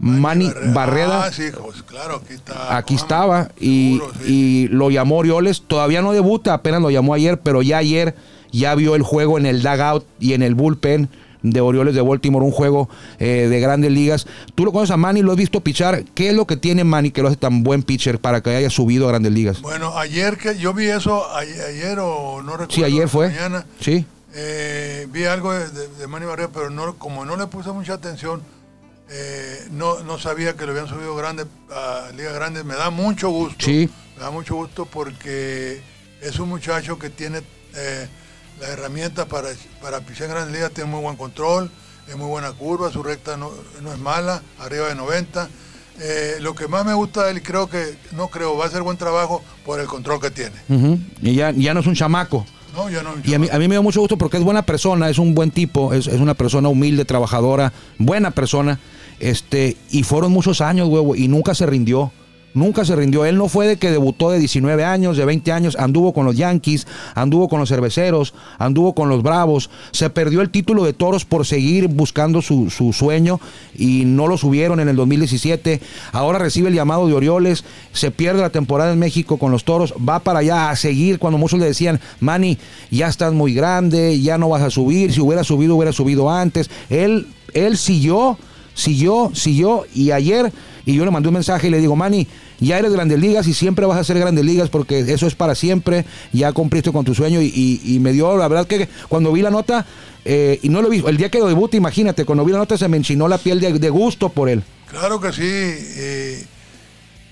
Manny 0.00 0.50
Barreda. 0.72 1.24
Ah, 1.26 1.32
sí, 1.32 1.44
pues, 1.62 1.82
claro, 1.82 2.22
aquí 2.24 2.34
está. 2.34 2.76
Aquí 2.76 2.94
estaba 2.94 3.50
y, 3.60 3.98
seguro, 3.98 4.14
sí. 4.24 4.32
y 4.32 4.68
lo 4.68 4.90
llamó 4.90 5.18
Orioles. 5.18 5.62
Todavía 5.66 6.00
no 6.02 6.12
debuta, 6.12 6.54
apenas 6.54 6.80
lo 6.80 6.90
llamó 6.90 7.14
ayer, 7.14 7.38
pero 7.40 7.60
ya 7.62 7.78
ayer 7.78 8.14
ya 8.50 8.74
vio 8.74 8.94
el 8.94 9.02
juego 9.02 9.38
en 9.38 9.46
el 9.46 9.62
dugout 9.62 10.04
y 10.18 10.32
en 10.32 10.42
el 10.42 10.54
bullpen 10.54 11.08
de 11.42 11.60
Orioles 11.62 11.94
de 11.94 12.02
Baltimore, 12.02 12.44
un 12.44 12.50
juego 12.52 12.88
eh, 13.18 13.46
de 13.48 13.60
grandes 13.60 13.90
ligas. 13.92 14.26
Tú 14.54 14.64
lo 14.64 14.72
conoces 14.72 14.90
a 14.92 14.96
Manny, 14.98 15.22
lo 15.22 15.32
has 15.32 15.38
visto 15.38 15.60
pichar. 15.60 16.04
¿Qué 16.14 16.30
es 16.30 16.34
lo 16.34 16.46
que 16.46 16.56
tiene 16.56 16.84
Manny 16.84 17.10
que 17.12 17.22
lo 17.22 17.28
hace 17.28 17.36
tan 17.38 17.62
buen 17.62 17.82
pitcher 17.82 18.18
para 18.18 18.42
que 18.42 18.50
haya 18.56 18.68
subido 18.70 19.06
a 19.06 19.10
grandes 19.10 19.32
ligas? 19.32 19.60
Bueno, 19.62 19.96
ayer 19.98 20.36
que 20.36 20.58
yo 20.58 20.74
vi 20.74 20.86
eso, 20.86 21.24
a- 21.30 21.38
ayer, 21.40 21.98
o 22.00 22.42
no 22.42 22.52
recuerdo. 22.52 22.74
Sí, 22.74 22.84
ayer 22.84 23.08
fue. 23.08 23.28
Mañana, 23.28 23.64
Sí. 23.80 24.04
eh, 24.34 25.06
vi 25.12 25.24
algo 25.24 25.52
de, 25.52 25.68
de, 25.70 25.88
de 25.88 26.06
Manny 26.06 26.26
Barrera, 26.26 26.50
pero 26.52 26.68
no, 26.70 26.94
como 26.96 27.24
no 27.24 27.36
le 27.36 27.46
puse 27.46 27.70
mucha 27.72 27.94
atención, 27.94 28.42
eh, 29.10 29.66
no, 29.72 30.00
no 30.04 30.18
sabía 30.18 30.54
que 30.56 30.64
lo 30.66 30.72
habían 30.72 30.88
subido 30.88 31.16
grande 31.16 31.44
a 31.70 32.10
Liga 32.16 32.32
Grande. 32.32 32.62
Me 32.62 32.74
da 32.74 32.90
mucho 32.90 33.28
gusto. 33.30 33.64
Sí. 33.64 33.88
Me 34.16 34.22
da 34.22 34.30
mucho 34.30 34.54
gusto 34.54 34.86
porque 34.86 35.80
es 36.20 36.38
un 36.38 36.48
muchacho 36.48 36.98
que 36.98 37.10
tiene 37.10 37.42
eh, 37.74 38.06
las 38.60 38.70
herramientas 38.70 39.26
para, 39.26 39.48
para 39.82 40.00
pisar 40.00 40.26
en 40.26 40.32
Grandes 40.32 40.54
Ligas, 40.54 40.70
tiene 40.72 40.90
muy 40.90 41.00
buen 41.00 41.16
control, 41.16 41.70
es 42.06 42.16
muy 42.16 42.28
buena 42.28 42.52
curva, 42.52 42.90
su 42.92 43.02
recta 43.02 43.36
no, 43.36 43.50
no 43.82 43.92
es 43.92 43.98
mala, 43.98 44.42
arriba 44.60 44.88
de 44.88 44.94
90. 44.94 45.48
Eh, 46.02 46.36
lo 46.40 46.54
que 46.54 46.68
más 46.68 46.86
me 46.86 46.94
gusta 46.94 47.24
de 47.24 47.32
él, 47.32 47.42
creo 47.42 47.68
que, 47.68 47.96
no 48.12 48.28
creo, 48.28 48.56
va 48.56 48.64
a 48.64 48.68
hacer 48.68 48.82
buen 48.82 48.96
trabajo 48.96 49.42
por 49.66 49.80
el 49.80 49.86
control 49.86 50.20
que 50.20 50.30
tiene. 50.30 50.56
Y 51.20 51.34
ya, 51.34 51.50
ya 51.50 51.74
no 51.74 51.80
es 51.80 51.86
un 51.86 51.94
chamaco. 51.94 52.46
No, 52.74 52.88
yo 52.88 53.02
no. 53.02 53.14
Y 53.24 53.34
a 53.34 53.38
mí, 53.38 53.48
a 53.50 53.58
mí 53.58 53.68
me 53.68 53.74
da 53.74 53.80
mucho 53.80 54.00
gusto 54.00 54.16
porque 54.16 54.36
es 54.36 54.44
buena 54.44 54.62
persona, 54.62 55.10
es 55.10 55.18
un 55.18 55.34
buen 55.34 55.50
tipo, 55.50 55.92
es, 55.92 56.06
es 56.06 56.20
una 56.20 56.34
persona 56.34 56.68
humilde, 56.68 57.04
trabajadora, 57.04 57.72
buena 57.98 58.30
persona. 58.30 58.78
Este, 59.20 59.76
y 59.90 60.02
fueron 60.02 60.32
muchos 60.32 60.60
años, 60.60 60.88
huevo, 60.88 61.14
y 61.14 61.28
nunca 61.28 61.54
se 61.54 61.66
rindió. 61.66 62.10
Nunca 62.52 62.84
se 62.84 62.96
rindió. 62.96 63.24
Él 63.24 63.36
no 63.36 63.48
fue 63.48 63.68
de 63.68 63.76
que 63.76 63.92
debutó 63.92 64.30
de 64.30 64.40
19 64.40 64.84
años, 64.84 65.16
de 65.16 65.24
20 65.24 65.52
años, 65.52 65.76
anduvo 65.78 66.12
con 66.12 66.26
los 66.26 66.36
Yankees, 66.36 66.86
anduvo 67.14 67.48
con 67.48 67.60
los 67.60 67.68
cerveceros, 67.68 68.34
anduvo 68.58 68.92
con 68.94 69.08
los 69.08 69.22
Bravos. 69.22 69.70
Se 69.92 70.10
perdió 70.10 70.40
el 70.40 70.50
título 70.50 70.84
de 70.84 70.92
toros 70.92 71.24
por 71.24 71.46
seguir 71.46 71.86
buscando 71.86 72.42
su, 72.42 72.68
su 72.70 72.92
sueño 72.92 73.40
y 73.76 74.04
no 74.04 74.26
lo 74.26 74.36
subieron 74.36 74.80
en 74.80 74.88
el 74.88 74.96
2017. 74.96 75.80
Ahora 76.10 76.40
recibe 76.40 76.70
el 76.70 76.74
llamado 76.74 77.06
de 77.06 77.14
Orioles, 77.14 77.64
se 77.92 78.10
pierde 78.10 78.40
la 78.40 78.50
temporada 78.50 78.92
en 78.92 78.98
México 78.98 79.38
con 79.38 79.52
los 79.52 79.62
toros, 79.62 79.94
va 79.96 80.18
para 80.18 80.40
allá 80.40 80.70
a 80.70 80.76
seguir 80.76 81.20
cuando 81.20 81.38
muchos 81.38 81.60
le 81.60 81.66
decían, 81.66 82.00
Manny, 82.18 82.58
ya 82.90 83.06
estás 83.06 83.32
muy 83.32 83.54
grande, 83.54 84.20
ya 84.20 84.38
no 84.38 84.48
vas 84.48 84.62
a 84.62 84.70
subir, 84.70 85.12
si 85.12 85.20
hubiera 85.20 85.44
subido, 85.44 85.76
hubiera 85.76 85.92
subido 85.92 86.28
antes. 86.28 86.68
Él, 86.88 87.28
él 87.54 87.76
siguió 87.76 88.38
siguió, 88.74 89.30
siguió 89.34 89.84
y 89.94 90.10
ayer 90.10 90.52
y 90.86 90.94
yo 90.94 91.04
le 91.04 91.10
mandé 91.10 91.28
un 91.28 91.34
mensaje 91.34 91.68
y 91.68 91.70
le 91.70 91.78
digo, 91.78 91.94
Manny, 91.96 92.26
ya 92.58 92.78
eres 92.78 92.92
grandes 92.92 93.18
ligas 93.20 93.46
y 93.46 93.54
siempre 93.54 93.86
vas 93.86 93.98
a 93.98 94.04
ser 94.04 94.18
grandes 94.18 94.44
ligas 94.44 94.68
porque 94.70 95.00
eso 95.00 95.26
es 95.26 95.34
para 95.34 95.54
siempre, 95.54 96.04
ya 96.32 96.52
cumpliste 96.52 96.90
con 96.90 97.04
tu 97.04 97.14
sueño 97.14 97.40
y, 97.42 97.46
y- 97.54 97.94
y 97.96 97.98
me 98.00 98.12
dio, 98.12 98.36
la 98.36 98.48
verdad 98.48 98.66
que 98.66 98.88
cuando 99.08 99.32
vi 99.32 99.42
la 99.42 99.50
nota, 99.50 99.86
eh, 100.24 100.58
y 100.62 100.68
no 100.68 100.82
lo 100.82 100.88
vi, 100.88 101.02
el 101.06 101.16
día 101.16 101.30
que 101.30 101.38
lo 101.38 101.46
debuta, 101.48 101.76
imagínate, 101.76 102.24
cuando 102.24 102.44
vi 102.44 102.52
la 102.52 102.58
nota 102.58 102.76
se 102.78 102.88
me 102.88 102.96
enchinó 102.96 103.28
la 103.28 103.38
piel 103.38 103.60
de, 103.60 103.78
de 103.78 103.90
gusto 103.90 104.28
por 104.30 104.48
él. 104.48 104.62
Claro 104.90 105.20
que 105.20 105.32
sí. 105.32 105.42
eh, 105.44 106.44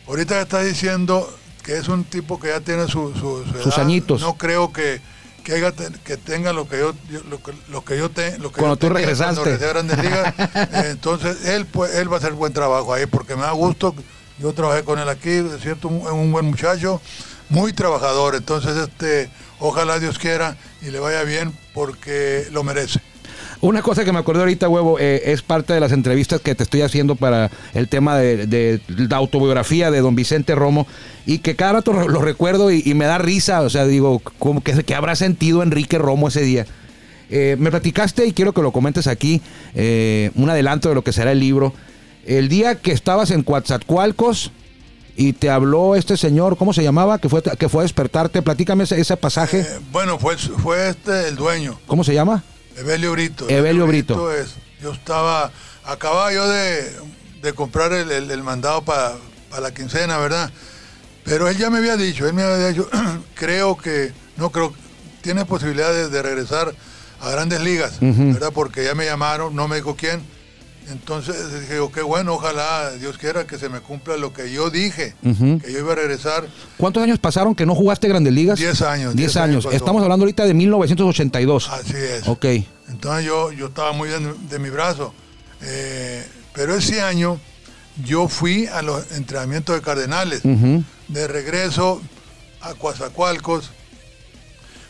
ahorita 0.06 0.40
está 0.42 0.62
diciendo 0.62 1.28
que 1.64 1.76
es 1.78 1.88
un 1.88 2.04
tipo 2.04 2.38
que 2.40 2.48
ya 2.48 2.60
tiene 2.60 2.86
su, 2.86 3.12
su- 3.14 3.44
su 3.52 3.62
Sus 3.62 3.78
añitos. 3.78 4.20
No 4.20 4.34
creo 4.34 4.72
que, 4.72 5.00
que, 5.44 5.54
haya 5.54 5.72
te- 5.72 5.90
que 6.04 6.16
tenga 6.16 6.52
lo 6.52 6.68
que 6.68 6.78
yo, 6.78 6.94
yo- 7.10 7.22
lo 7.30 7.42
que, 7.42 7.52
lo 7.68 7.84
que 7.84 7.96
yo 7.96 8.10
te- 8.10 8.38
lo 8.38 8.50
que 8.52 8.60
Cuando 8.60 8.74
yo 8.76 8.78
tú 8.78 8.88
regresaste. 8.90 9.24
cuando 9.34 9.44
regresé 9.44 9.64
a 9.64 9.68
Grandes 9.68 9.98
Ligas. 10.02 10.34
Eh, 10.38 10.88
entonces 10.90 11.44
él 11.46 11.66
pues, 11.66 11.94
él 11.94 12.10
va 12.10 12.16
a 12.16 12.18
hacer 12.18 12.32
buen 12.32 12.52
trabajo 12.52 12.92
ahí 12.92 13.06
porque 13.06 13.34
me 13.36 13.42
da 13.42 13.52
gusto. 13.52 13.94
Yo 14.38 14.52
trabajé 14.52 14.84
con 14.84 14.98
él 14.98 15.08
aquí, 15.08 15.30
es 15.30 15.60
cierto, 15.62 15.88
un, 15.88 16.06
un 16.06 16.30
buen 16.32 16.44
muchacho, 16.46 17.00
muy 17.48 17.72
trabajador. 17.72 18.34
Entonces 18.36 18.76
este, 18.76 19.30
ojalá 19.58 19.98
Dios 19.98 20.18
quiera 20.18 20.56
y 20.80 20.90
le 20.90 21.00
vaya 21.00 21.22
bien 21.24 21.56
porque 21.74 22.46
lo 22.52 22.62
merece. 22.62 23.00
Una 23.60 23.82
cosa 23.82 24.04
que 24.04 24.12
me 24.12 24.20
acordé 24.20 24.40
ahorita, 24.40 24.68
huevo, 24.68 24.98
eh, 25.00 25.32
es 25.32 25.42
parte 25.42 25.72
de 25.72 25.80
las 25.80 25.90
entrevistas 25.90 26.40
que 26.40 26.54
te 26.54 26.62
estoy 26.62 26.82
haciendo 26.82 27.16
para 27.16 27.50
el 27.74 27.88
tema 27.88 28.16
de, 28.16 28.46
de 28.46 28.80
la 28.86 29.16
autobiografía 29.16 29.90
de 29.90 30.00
don 30.00 30.14
Vicente 30.14 30.54
Romo 30.54 30.86
y 31.26 31.38
que 31.38 31.56
cada 31.56 31.72
rato 31.72 31.92
lo 31.92 32.22
recuerdo 32.22 32.70
y, 32.70 32.82
y 32.84 32.94
me 32.94 33.06
da 33.06 33.18
risa, 33.18 33.62
o 33.62 33.70
sea, 33.70 33.84
digo, 33.84 34.22
como 34.38 34.62
que, 34.62 34.94
habrá 34.94 35.16
sentido 35.16 35.64
Enrique 35.64 35.98
Romo 35.98 36.28
ese 36.28 36.42
día. 36.42 36.66
Eh, 37.30 37.56
me 37.58 37.70
platicaste 37.70 38.26
y 38.26 38.32
quiero 38.32 38.52
que 38.52 38.62
lo 38.62 38.70
comentes 38.70 39.08
aquí, 39.08 39.42
eh, 39.74 40.30
un 40.36 40.48
adelanto 40.48 40.88
de 40.88 40.94
lo 40.94 41.02
que 41.02 41.12
será 41.12 41.32
el 41.32 41.40
libro. 41.40 41.74
El 42.26 42.48
día 42.48 42.76
que 42.76 42.92
estabas 42.92 43.32
en 43.32 43.42
Coatzacoalcos 43.42 44.52
y 45.16 45.32
te 45.32 45.50
habló 45.50 45.96
este 45.96 46.16
señor, 46.16 46.56
¿cómo 46.56 46.72
se 46.72 46.84
llamaba? 46.84 47.18
Que 47.18 47.28
fue, 47.28 47.42
que 47.42 47.68
fue 47.68 47.80
a 47.80 47.82
despertarte, 47.82 48.40
platícame 48.40 48.84
ese, 48.84 49.00
ese 49.00 49.16
pasaje. 49.16 49.60
Eh, 49.62 49.66
bueno, 49.90 50.16
fue, 50.16 50.36
fue 50.36 50.90
este 50.90 51.26
el 51.26 51.34
dueño. 51.34 51.76
¿Cómo 51.88 52.04
se 52.04 52.14
llama? 52.14 52.44
Evelio 52.78 53.12
Brito. 53.12 53.48
Evelio 53.48 53.86
Brito. 53.86 54.32
es, 54.32 54.54
yo 54.82 54.92
estaba, 54.92 55.50
acababa 55.84 56.32
yo 56.32 56.48
de, 56.48 56.92
de 57.42 57.52
comprar 57.52 57.92
el, 57.92 58.10
el- 58.10 58.30
el 58.30 58.42
mandado 58.42 58.82
para 58.82 59.16
la 59.60 59.72
quincena, 59.72 60.18
¿verdad? 60.18 60.50
Pero 61.24 61.48
él 61.48 61.56
ya 61.58 61.68
me 61.70 61.78
había 61.78 61.96
dicho, 61.96 62.26
él 62.26 62.34
me 62.34 62.42
había 62.42 62.68
dicho, 62.68 62.88
creo 63.34 63.76
que, 63.76 64.12
no 64.36 64.50
creo, 64.50 64.72
tiene 65.22 65.44
posibilidades 65.44 66.10
de 66.10 66.22
regresar 66.22 66.72
a 67.20 67.30
grandes 67.30 67.60
ligas, 67.60 67.98
¿verdad? 68.00 68.50
Porque 68.54 68.84
ya 68.84 68.94
me 68.94 69.04
llamaron, 69.04 69.54
no 69.54 69.66
me 69.68 69.76
dijo 69.76 69.96
quién. 69.96 70.22
Entonces 70.90 71.60
dije, 71.60 71.76
yo, 71.76 71.92
qué 71.92 72.02
bueno, 72.02 72.34
ojalá 72.34 72.92
Dios 72.92 73.18
quiera 73.18 73.46
que 73.46 73.58
se 73.58 73.68
me 73.68 73.80
cumpla 73.80 74.16
lo 74.16 74.32
que 74.32 74.50
yo 74.50 74.70
dije, 74.70 75.14
que 75.22 75.72
yo 75.72 75.78
iba 75.78 75.92
a 75.92 75.96
regresar. 75.96 76.46
¿Cuántos 76.76 77.02
años 77.02 77.18
pasaron 77.18 77.54
que 77.54 77.66
no 77.66 77.74
jugaste 77.74 78.08
Grandes 78.08 78.32
Ligas? 78.32 78.58
Diez 78.58 78.80
años, 78.82 79.14
10 79.14 79.16
diez 79.16 79.36
años. 79.36 79.68
Estamos 79.70 80.02
hablando 80.02 80.24
ahorita 80.24 80.44
de 80.46 80.54
1982. 80.54 81.68
Así 81.68 81.96
es. 81.96 82.26
Ok. 82.26 82.44
Entonces 82.88 83.26
yo, 83.26 83.52
yo 83.52 83.66
estaba 83.66 83.92
muy 83.92 84.08
bien 84.08 84.34
de, 84.48 84.58
mi 84.58 84.70
brazo. 84.70 85.12
Eh, 85.62 86.26
pero 86.54 86.74
ese 86.74 87.02
año 87.02 87.38
yo 88.04 88.28
fui 88.28 88.66
a 88.66 88.82
los 88.82 89.12
entrenamientos 89.12 89.74
de 89.74 89.82
Cardenales. 89.82 90.42
De 90.42 91.26
regreso 91.26 92.00
a 92.60 92.74
Coatzacoalcos 92.74 93.70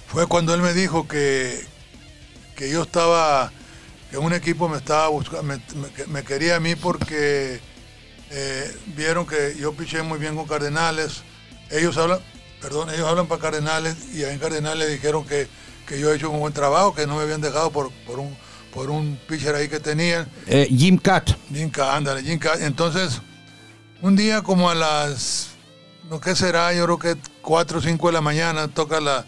fue 0.06 0.26
cuando 0.26 0.54
él 0.54 0.62
me 0.62 0.72
dijo 0.72 1.06
que, 1.06 1.60
que 2.56 2.70
yo 2.70 2.82
estaba, 2.82 3.52
que 4.10 4.18
un 4.18 4.32
equipo 4.32 4.68
me 4.68 4.78
estaba 4.78 5.08
buscando, 5.08 5.42
me, 5.42 5.56
me- 5.80 5.90
que 5.90 6.06
me 6.06 6.22
quería 6.22 6.56
a 6.56 6.60
mí 6.60 6.74
porque 6.76 7.60
eh, 8.30 8.76
vieron 8.96 9.26
que 9.26 9.56
yo 9.58 9.72
piché 9.72 10.02
muy 10.02 10.18
bien 10.18 10.34
con 10.36 10.46
Cardenales. 10.46 11.22
Ellos 11.70 11.96
hablan, 11.98 12.20
perdón, 12.60 12.90
ellos 12.90 13.06
hablan 13.06 13.26
para 13.26 13.40
Cardenales 13.40 13.96
y 14.14 14.24
en 14.24 14.38
Cardenales 14.38 14.90
dijeron 14.90 15.24
que, 15.26 15.46
que 15.86 15.98
yo 16.00 16.12
he 16.12 16.16
hecho 16.16 16.30
un 16.30 16.40
buen 16.40 16.52
trabajo, 16.54 16.94
que 16.94 17.06
no 17.06 17.16
me 17.16 17.22
habían 17.22 17.40
dejado 17.40 17.70
por, 17.70 17.90
por 18.06 18.18
un 18.18 18.36
por 18.72 18.90
un 18.90 19.18
pitcher 19.26 19.54
ahí 19.54 19.66
que 19.68 19.80
tenían. 19.80 20.28
Eh, 20.46 20.68
Jim 20.70 20.98
Cat. 20.98 21.30
Jinka, 21.52 21.96
ándale, 21.96 22.22
Jinka. 22.22 22.52
Entonces, 22.60 23.20
un 24.02 24.14
día 24.14 24.42
como 24.42 24.68
a 24.70 24.74
las, 24.74 25.48
no 26.10 26.20
qué 26.20 26.36
será, 26.36 26.72
yo 26.74 26.84
creo 26.84 26.98
que 26.98 27.16
4 27.40 27.78
o 27.78 27.82
5 27.82 28.06
de 28.08 28.12
la 28.12 28.20
mañana, 28.20 28.68
toca 28.68 29.00
la, 29.00 29.24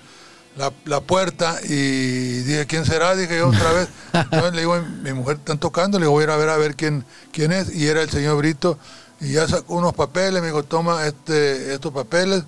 la, 0.57 0.73
la 0.85 1.01
puerta 1.01 1.59
y 1.63 2.41
dije, 2.43 2.67
¿quién 2.67 2.85
será? 2.85 3.15
Dije 3.15 3.39
yo 3.39 3.49
otra 3.49 3.73
vez. 3.73 3.89
Entonces 4.13 4.53
le 4.53 4.61
digo, 4.61 4.81
mi 5.03 5.13
mujer 5.13 5.37
están 5.37 5.59
tocando, 5.59 5.99
le 5.99 6.05
digo, 6.05 6.13
voy 6.13 6.23
a 6.23 6.25
ir 6.25 6.31
a 6.31 6.37
ver 6.37 6.49
a 6.49 6.57
ver 6.57 6.75
quién, 6.77 7.05
quién 7.33 7.53
es. 7.53 7.75
Y 7.75 7.87
era 7.87 8.03
el 8.03 8.11
señor 8.11 8.37
Brito. 8.37 8.79
Y 9.21 9.33
ya 9.33 9.47
sacó 9.47 9.75
unos 9.75 9.95
papeles, 9.95 10.41
me 10.41 10.49
dijo, 10.49 10.63
toma 10.63 11.07
este, 11.07 11.75
estos 11.75 11.93
papeles. 11.93 12.45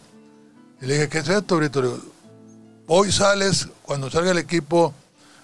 Y 0.81 0.87
le 0.87 0.95
dije, 0.95 1.09
¿qué 1.09 1.19
es 1.19 1.29
esto, 1.29 1.57
Brito? 1.57 1.83
Le 1.83 1.89
digo, 1.89 2.01
hoy 2.87 3.13
sales, 3.13 3.69
cuando 3.83 4.11
salga 4.11 4.31
el 4.31 4.39
equipo 4.39 4.95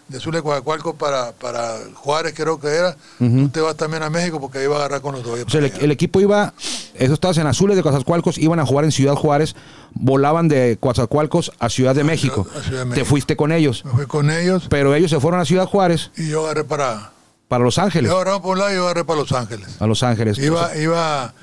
de 0.09 0.19
Zule 0.21 0.43
Coacualco 0.43 0.95
para, 0.95 1.33
para 1.33 1.77
Juárez, 1.95 2.33
creo 2.35 2.59
que 2.59 2.69
era, 2.69 2.97
tú 3.19 3.49
te 3.51 3.61
vas 3.61 3.77
también 3.77 4.03
a 4.03 4.11
México 4.11 4.41
porque 4.41 4.59
ahí 4.59 4.67
va 4.67 4.77
a 4.77 4.79
agarrar 4.79 5.01
con 5.03 5.15
los 5.15 5.23
dos. 5.23 5.41
O 5.47 5.51
sea, 5.51 5.61
el, 5.61 5.73
el 5.81 5.91
equipo 5.91 6.21
iba, 6.21 6.55
eso 6.95 7.13
estabas 7.15 7.37
en 7.39 7.47
Azules 7.47 7.77
de 7.77 7.83
Coatzacoalcos, 7.83 8.39
iban 8.39 8.59
a 8.59 8.67
jugar 8.67 8.85
en 8.85 8.93
Ciudad 8.93 9.15
Juárez, 9.15 9.55
volaban 9.93 10.49
de 10.49 10.79
Coatzacoalcos 10.81 11.53
a 11.59 11.69
Ciudad 11.69 11.95
de 11.95 12.05
México. 12.05 12.47
a 12.59 12.63
Ciudad 12.63 12.87
de 12.87 12.95
Te 12.95 13.05
fuiste 13.05 13.37
con 13.37 13.53
ellos, 13.53 13.85
Me 13.85 13.93
fui 13.93 14.07
con 14.07 14.31
ellos 14.31 14.67
pero 14.71 14.95
ellos 14.95 15.11
se 15.11 15.21
fueron 15.21 15.41
a 15.41 15.45
Ciudad 15.45 15.67
Juárez 15.67 16.11
y 16.17 16.29
yo 16.29 16.45
agarré 16.47 16.65
para... 16.65 17.13
para 17.49 17.65
Los 17.65 17.79
Ángeles. 17.79 18.11
Yo 18.11 18.19
agarré 18.19 18.41
por 18.41 18.53
un 18.53 18.59
lado 18.61 18.73
y 18.73 18.77
yo 18.77 18.85
agarré 18.85 19.05
para 19.05 19.21
Los 19.21 19.33
Ángeles. 19.33 19.69
A 19.81 19.87
Los 19.87 20.03
Ángeles. 20.03 20.39
Iba, 20.39 20.75
iba, 20.77 21.35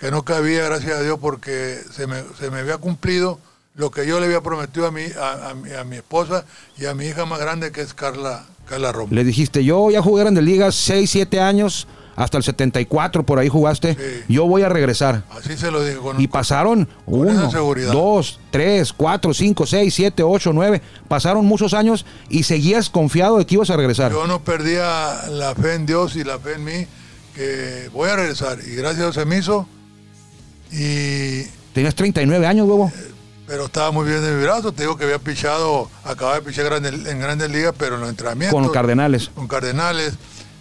que 0.00 0.10
no 0.10 0.22
cabía, 0.22 0.64
gracias 0.64 0.98
a 0.98 1.02
Dios, 1.02 1.18
porque 1.20 1.78
se 1.92 2.06
me, 2.06 2.22
se 2.38 2.50
me 2.50 2.60
había 2.60 2.78
cumplido 2.78 3.38
lo 3.74 3.90
que 3.90 4.06
yo 4.06 4.20
le 4.20 4.26
había 4.26 4.40
prometido 4.42 4.86
a 4.86 4.90
mi, 4.90 5.02
a, 5.18 5.50
a 5.50 5.54
mi, 5.54 5.72
a 5.72 5.84
mi 5.84 5.96
esposa 5.96 6.44
y 6.78 6.86
a 6.86 6.94
mi 6.94 7.06
hija 7.06 7.24
más 7.26 7.40
grande, 7.40 7.72
que 7.72 7.80
es 7.80 7.94
Carla, 7.94 8.44
Carla 8.66 8.92
Romo. 8.92 9.08
Le 9.14 9.24
dijiste, 9.24 9.64
yo 9.64 9.90
ya 9.90 10.02
jugué 10.02 10.22
Grandes 10.22 10.44
Ligas 10.44 10.74
6, 10.74 11.08
7 11.10 11.40
años, 11.40 11.86
hasta 12.14 12.36
el 12.36 12.42
74 12.44 13.22
por 13.24 13.38
ahí 13.38 13.48
jugaste. 13.48 13.94
Sí. 13.94 14.24
Yo 14.34 14.46
voy 14.46 14.60
a 14.60 14.68
regresar. 14.68 15.24
Así 15.30 15.56
se 15.56 15.70
lo 15.70 15.82
digo. 15.82 16.02
Con, 16.02 16.20
Y 16.20 16.28
pasaron 16.28 16.86
Con 17.06 17.28
esa 17.30 17.40
uno, 17.40 17.50
seguridad. 17.50 17.92
dos, 17.92 18.38
tres, 18.50 18.92
cuatro, 18.92 19.32
cinco, 19.32 19.64
seis, 19.64 19.94
siete, 19.94 20.22
ocho, 20.22 20.52
nueve. 20.52 20.82
Pasaron 21.08 21.46
muchos 21.46 21.72
años 21.72 22.04
y 22.28 22.42
seguías 22.42 22.90
confiado 22.90 23.38
de 23.38 23.46
que 23.46 23.54
ibas 23.54 23.70
a 23.70 23.76
regresar. 23.78 24.12
yo 24.12 24.26
no 24.26 24.44
perdía 24.44 25.28
la 25.30 25.54
fe 25.54 25.74
en 25.74 25.86
Dios 25.86 26.14
y 26.16 26.24
la 26.24 26.38
fe 26.38 26.52
en 26.56 26.64
mí, 26.64 26.86
que 27.34 27.88
voy 27.94 28.10
a 28.10 28.16
regresar. 28.16 28.58
Y 28.60 28.74
gracias 28.74 28.98
a 29.00 29.02
Dios 29.04 29.14
se 29.14 29.24
me 29.24 29.38
hizo. 29.38 29.66
Y, 30.70 31.44
Tenías 31.72 31.94
39 31.94 32.46
años, 32.46 32.68
huevo. 32.68 32.92
Pero 33.52 33.66
estaba 33.66 33.90
muy 33.90 34.08
bien 34.08 34.22
de 34.22 34.42
brazo. 34.42 34.72
Te 34.72 34.84
digo 34.84 34.96
que 34.96 35.04
había 35.04 35.18
pichado, 35.18 35.90
acababa 36.04 36.36
de 36.36 36.40
pichar 36.40 36.72
en 36.72 37.20
grandes 37.20 37.50
ligas, 37.50 37.74
pero 37.76 37.96
en 37.96 38.00
los 38.00 38.08
entrenamientos. 38.08 38.54
Con 38.54 38.62
los 38.62 38.72
Cardenales. 38.72 39.30
con 39.34 39.46
Cardenales. 39.46 40.14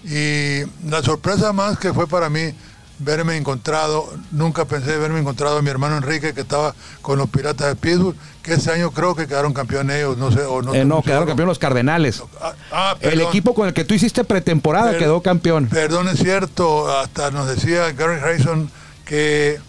Y 0.03 0.63
la 0.89 1.01
sorpresa 1.01 1.53
más 1.53 1.79
que 1.79 1.93
fue 1.93 2.05
para 2.05 2.29
mí 2.29 2.53
verme 2.99 3.37
encontrado, 3.37 4.13
nunca 4.31 4.65
pensé 4.65 4.97
verme 4.97 5.21
encontrado 5.21 5.59
a 5.59 5.61
mi 5.61 5.69
hermano 5.69 5.95
Enrique 5.95 6.33
que 6.33 6.41
estaba 6.41 6.75
con 7.01 7.17
los 7.17 7.29
Piratas 7.29 7.69
de 7.69 7.75
Pittsburgh, 7.77 8.17
que 8.43 8.55
ese 8.55 8.73
año 8.73 8.91
creo 8.91 9.15
que 9.15 9.25
quedaron 9.25 9.53
campeones 9.53 9.95
ellos, 9.95 10.17
no 10.17 10.29
sé, 10.29 10.41
o 10.41 10.61
no. 10.61 10.75
Eh, 10.75 10.83
no, 10.83 11.01
quedaron 11.01 11.27
campeones 11.27 11.51
los 11.51 11.59
Cardenales. 11.59 12.21
Ah, 12.41 12.53
ah, 12.73 12.97
El 12.99 13.21
equipo 13.21 13.53
con 13.55 13.69
el 13.69 13.73
que 13.73 13.85
tú 13.85 13.93
hiciste 13.93 14.25
pretemporada 14.25 14.91
Per- 14.91 14.99
quedó 14.99 15.21
campeón. 15.21 15.67
Perdón, 15.67 16.09
es 16.09 16.19
cierto, 16.19 16.91
hasta 16.99 17.31
nos 17.31 17.47
decía 17.47 17.89
Gary 17.93 18.19
Harrison 18.19 18.69
que 19.05 19.61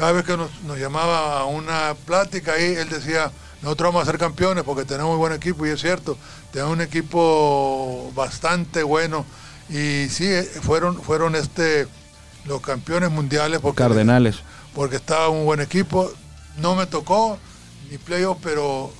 cada 0.00 0.12
vez 0.12 0.24
que 0.24 0.34
nos, 0.34 0.50
nos 0.62 0.78
llamaba 0.78 1.40
a 1.40 1.44
una 1.44 1.94
plática 2.06 2.54
ahí, 2.54 2.74
él 2.74 2.88
decía, 2.88 3.30
nosotros 3.60 3.92
vamos 3.92 4.08
a 4.08 4.10
ser 4.10 4.18
campeones 4.18 4.64
porque 4.64 4.86
tenemos 4.86 5.10
muy 5.10 5.18
buen 5.18 5.34
equipo, 5.34 5.66
y 5.66 5.68
es 5.68 5.80
cierto, 5.82 6.16
tenemos 6.52 6.72
un 6.72 6.80
equipo 6.80 8.10
bastante 8.14 8.82
bueno, 8.82 9.26
y 9.68 10.08
sí, 10.08 10.24
eh, 10.24 10.42
fueron, 10.62 11.02
fueron 11.02 11.34
este 11.34 11.86
los 12.46 12.62
campeones 12.62 13.10
mundiales 13.10 13.60
porque, 13.60 13.76
Cardenales. 13.76 14.36
porque 14.74 14.96
estaba 14.96 15.28
un 15.28 15.44
buen 15.44 15.60
equipo. 15.60 16.10
No 16.56 16.74
me 16.74 16.86
tocó 16.86 17.38
ni 17.90 17.98
playoff, 17.98 18.38
pero 18.42 18.90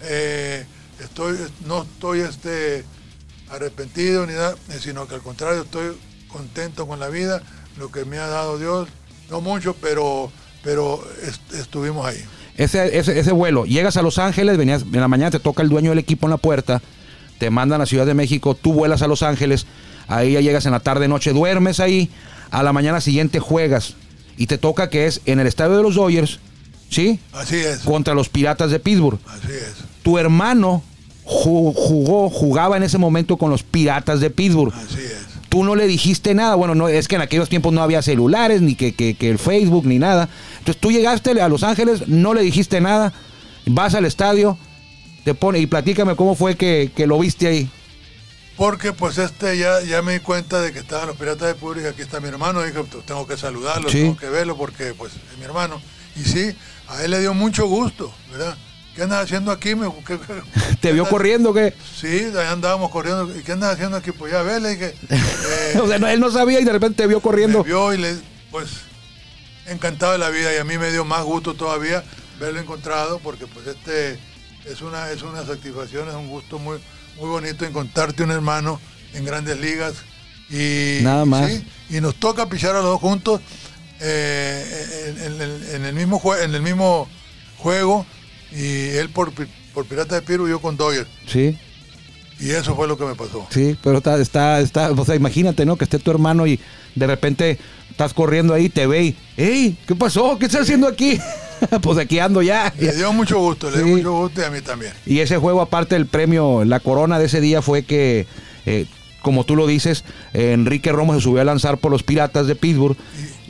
eh, 0.00 0.64
estoy, 1.00 1.36
no 1.66 1.82
estoy 1.82 2.20
este 2.20 2.82
arrepentido 3.50 4.24
ni 4.24 4.32
nada, 4.32 4.56
sino 4.80 5.06
que 5.06 5.16
al 5.16 5.22
contrario 5.22 5.64
estoy 5.64 5.98
contento 6.28 6.86
con 6.86 6.98
la 6.98 7.08
vida, 7.08 7.42
lo 7.76 7.92
que 7.92 8.06
me 8.06 8.16
ha 8.16 8.26
dado 8.26 8.58
Dios, 8.58 8.88
no 9.30 9.40
mucho, 9.40 9.74
pero, 9.74 10.32
pero 10.66 11.00
est- 11.26 11.54
estuvimos 11.54 12.04
ahí. 12.04 12.18
Ese, 12.56 12.98
ese, 12.98 13.18
ese 13.18 13.32
vuelo, 13.32 13.64
llegas 13.66 13.96
a 13.96 14.02
Los 14.02 14.18
Ángeles, 14.18 14.58
venías, 14.58 14.82
en 14.82 15.00
la 15.00 15.08
mañana 15.08 15.30
te 15.30 15.38
toca 15.38 15.62
el 15.62 15.68
dueño 15.68 15.90
del 15.90 15.98
equipo 16.00 16.26
en 16.26 16.30
la 16.32 16.36
puerta, 16.38 16.82
te 17.38 17.50
mandan 17.50 17.80
a 17.80 17.86
Ciudad 17.86 18.04
de 18.04 18.14
México, 18.14 18.54
tú 18.54 18.72
vuelas 18.72 19.02
a 19.02 19.06
Los 19.06 19.22
Ángeles, 19.22 19.66
ahí 20.08 20.32
ya 20.32 20.40
llegas 20.40 20.66
en 20.66 20.72
la 20.72 20.80
tarde, 20.80 21.06
noche, 21.06 21.32
duermes 21.32 21.78
ahí, 21.80 22.10
a 22.50 22.62
la 22.62 22.72
mañana 22.72 23.00
siguiente 23.00 23.38
juegas 23.40 23.94
y 24.36 24.46
te 24.48 24.58
toca 24.58 24.90
que 24.90 25.06
es 25.06 25.20
en 25.26 25.38
el 25.38 25.46
estadio 25.46 25.76
de 25.76 25.82
los 25.82 25.94
Dodgers, 25.94 26.40
¿sí? 26.90 27.20
Así 27.32 27.56
es, 27.56 27.78
Contra 27.80 28.12
los 28.14 28.28
Piratas 28.28 28.70
de 28.72 28.80
Pittsburgh. 28.80 29.18
así 29.26 29.52
es. 29.52 29.74
Tu 30.02 30.18
hermano 30.18 30.82
ju- 31.26 31.74
jugó, 31.74 32.28
jugaba 32.30 32.76
en 32.76 32.82
ese 32.84 32.98
momento 32.98 33.36
con 33.36 33.50
los 33.50 33.62
Piratas 33.62 34.20
de 34.20 34.30
Pittsburgh. 34.30 34.72
Así 34.74 34.98
es. 35.00 35.25
Tú 35.48 35.64
no 35.64 35.74
le 35.76 35.86
dijiste 35.86 36.34
nada. 36.34 36.54
Bueno, 36.56 36.74
no, 36.74 36.88
es 36.88 37.08
que 37.08 37.14
en 37.16 37.22
aquellos 37.22 37.48
tiempos 37.48 37.72
no 37.72 37.82
había 37.82 38.02
celulares, 38.02 38.60
ni 38.62 38.74
que, 38.74 38.94
que- 38.94 39.14
que 39.14 39.30
el 39.30 39.38
Facebook, 39.38 39.86
ni 39.86 39.98
nada. 39.98 40.28
Entonces 40.58 40.80
tú 40.80 40.90
llegaste 40.92 41.40
a 41.40 41.48
Los 41.48 41.62
Ángeles, 41.62 42.08
no 42.08 42.34
le 42.34 42.42
dijiste 42.42 42.80
nada, 42.80 43.12
vas 43.66 43.94
al 43.94 44.04
estadio, 44.04 44.58
te 45.24 45.34
pone 45.34 45.58
y 45.60 45.66
platícame 45.66 46.16
cómo 46.16 46.34
fue 46.34 46.56
que, 46.56 46.90
que 46.94 47.06
lo 47.06 47.18
viste 47.18 47.46
ahí. 47.46 47.70
Porque 48.56 48.92
pues 48.92 49.18
este 49.18 49.58
ya, 49.58 49.82
ya 49.82 50.00
me 50.02 50.14
di 50.14 50.20
cuenta 50.20 50.60
de 50.62 50.72
que 50.72 50.78
estaban 50.78 51.08
los 51.08 51.16
piratas 51.16 51.48
de 51.48 51.54
Pública, 51.54 51.90
aquí 51.90 52.00
está 52.02 52.20
mi 52.20 52.28
hermano, 52.28 52.62
dije, 52.62 52.82
pues, 52.82 53.04
tengo 53.04 53.26
que 53.26 53.36
saludarlo, 53.36 53.90
Sí. 53.90 53.98
tengo 54.02 54.16
que 54.16 54.28
verlo 54.30 54.56
porque 54.56 54.94
pues 54.96 55.12
es 55.12 55.38
mi 55.38 55.44
hermano. 55.44 55.80
Y 56.16 56.20
sí, 56.24 56.52
a 56.88 57.02
él 57.04 57.10
le 57.10 57.20
dio 57.20 57.34
mucho 57.34 57.66
gusto, 57.66 58.12
¿verdad? 58.32 58.56
¿Qué 58.96 59.02
andas 59.02 59.24
haciendo 59.24 59.52
aquí? 59.52 59.74
Me, 59.74 59.88
¿qué- 60.06 60.18
qué- 60.18 60.42
¿Te 60.80 60.88
qué 60.88 60.92
vio 60.92 61.02
andas- 61.04 61.10
corriendo 61.10 61.52
que 61.54 61.74
Sí, 62.00 62.08
ahí 62.36 62.46
andábamos 62.48 62.90
corriendo. 62.90 63.30
¿Y 63.38 63.42
qué 63.42 63.52
andas 63.52 63.74
haciendo 63.74 63.96
aquí? 63.98 64.10
Pues 64.10 64.32
ya 64.32 64.42
ve, 64.42 64.58
le 64.58 64.70
dije. 64.70 64.94
eh, 65.10 65.78
O 65.80 65.86
sea, 65.86 65.98
no, 65.98 66.08
él 66.08 66.18
no 66.18 66.30
sabía 66.30 66.58
y 66.60 66.64
de 66.64 66.72
repente 66.72 67.02
te 67.02 67.06
vio 67.06 67.20
corriendo. 67.20 67.58
me 67.58 67.64
vio 67.64 67.92
y 67.94 67.98
le, 67.98 68.16
pues, 68.50 68.68
encantado 69.66 70.12
de 70.12 70.18
la 70.18 70.30
vida 70.30 70.52
y 70.54 70.58
a 70.58 70.64
mí 70.64 70.78
me 70.78 70.90
dio 70.90 71.04
más 71.04 71.22
gusto 71.24 71.54
todavía 71.54 72.02
verlo 72.40 72.60
encontrado 72.60 73.18
porque 73.20 73.46
pues 73.46 73.66
este 73.66 74.18
es 74.64 74.80
una, 74.82 75.10
es 75.10 75.22
una 75.22 75.44
satisfacción, 75.44 76.08
es 76.08 76.14
un 76.14 76.28
gusto 76.28 76.58
muy, 76.58 76.78
muy 77.18 77.28
bonito 77.28 77.64
encontrarte 77.64 78.22
un 78.22 78.30
hermano 78.30 78.80
en 79.14 79.24
grandes 79.24 79.58
ligas 79.60 79.94
y, 80.50 80.98
Nada 81.02 81.24
más. 81.24 81.50
sí, 81.50 81.66
y 81.90 82.00
nos 82.00 82.14
toca 82.16 82.48
pichar 82.48 82.70
a 82.76 82.80
los 82.80 82.84
dos 82.84 83.00
juntos 83.00 83.40
eh, 84.00 85.14
en, 85.16 85.32
en 85.32 85.40
el, 85.40 85.68
en 85.74 85.84
el 85.86 85.94
mismo 85.94 86.20
jue- 86.20 86.42
en 86.42 86.54
el 86.54 86.62
mismo 86.62 87.08
juego 87.58 88.06
y 88.52 88.88
él 88.96 89.08
por, 89.10 89.32
por 89.74 89.84
Pirata 89.86 90.14
de 90.16 90.22
Piru 90.22 90.46
y 90.46 90.50
yo 90.50 90.60
con 90.60 90.76
Dodgers 90.76 91.08
Sí, 91.26 91.56
y 92.38 92.50
eso 92.50 92.74
fue 92.76 92.86
lo 92.86 92.98
que 92.98 93.04
me 93.04 93.14
pasó. 93.14 93.46
sí, 93.50 93.76
pero 93.82 93.98
está, 93.98 94.18
está, 94.18 94.60
está, 94.60 94.90
o 94.90 95.04
sea, 95.04 95.14
imagínate, 95.14 95.64
¿no? 95.64 95.76
Que 95.76 95.84
esté 95.84 95.98
tu 95.98 96.10
hermano 96.10 96.46
y 96.46 96.60
de 96.94 97.06
repente 97.06 97.58
estás 97.90 98.12
corriendo 98.12 98.52
ahí, 98.52 98.68
te 98.68 98.86
ve 98.86 99.04
y, 99.04 99.16
¡Ey! 99.36 99.76
¿Qué 99.86 99.94
pasó? 99.94 100.38
¿Qué 100.38 100.46
estás 100.46 100.62
haciendo 100.62 100.86
aquí? 100.86 101.18
pues 101.82 101.96
aquí 101.98 102.18
ando 102.18 102.42
ya. 102.42 102.72
Le 102.78 102.94
dio 102.94 103.12
mucho 103.12 103.38
gusto, 103.38 103.70
le 103.70 103.78
dio 103.78 103.86
mucho 103.86 104.12
gusto 104.12 104.42
y 104.42 104.44
a 104.44 104.50
mí 104.50 104.60
también. 104.60 104.92
Y 105.06 105.20
ese 105.20 105.38
juego, 105.38 105.62
aparte 105.62 105.94
del 105.94 106.06
premio, 106.06 106.64
la 106.64 106.80
corona 106.80 107.18
de 107.18 107.24
ese 107.26 107.40
día 107.40 107.62
fue 107.62 107.84
que, 107.84 108.26
eh, 108.66 108.84
como 109.22 109.44
tú 109.44 109.56
lo 109.56 109.66
dices, 109.66 110.04
eh, 110.34 110.52
Enrique 110.52 110.92
Romo 110.92 111.14
se 111.14 111.20
subió 111.22 111.40
a 111.40 111.44
lanzar 111.44 111.78
por 111.78 111.90
los 111.90 112.02
Piratas 112.02 112.46
de 112.46 112.54
Pittsburgh. 112.54 112.96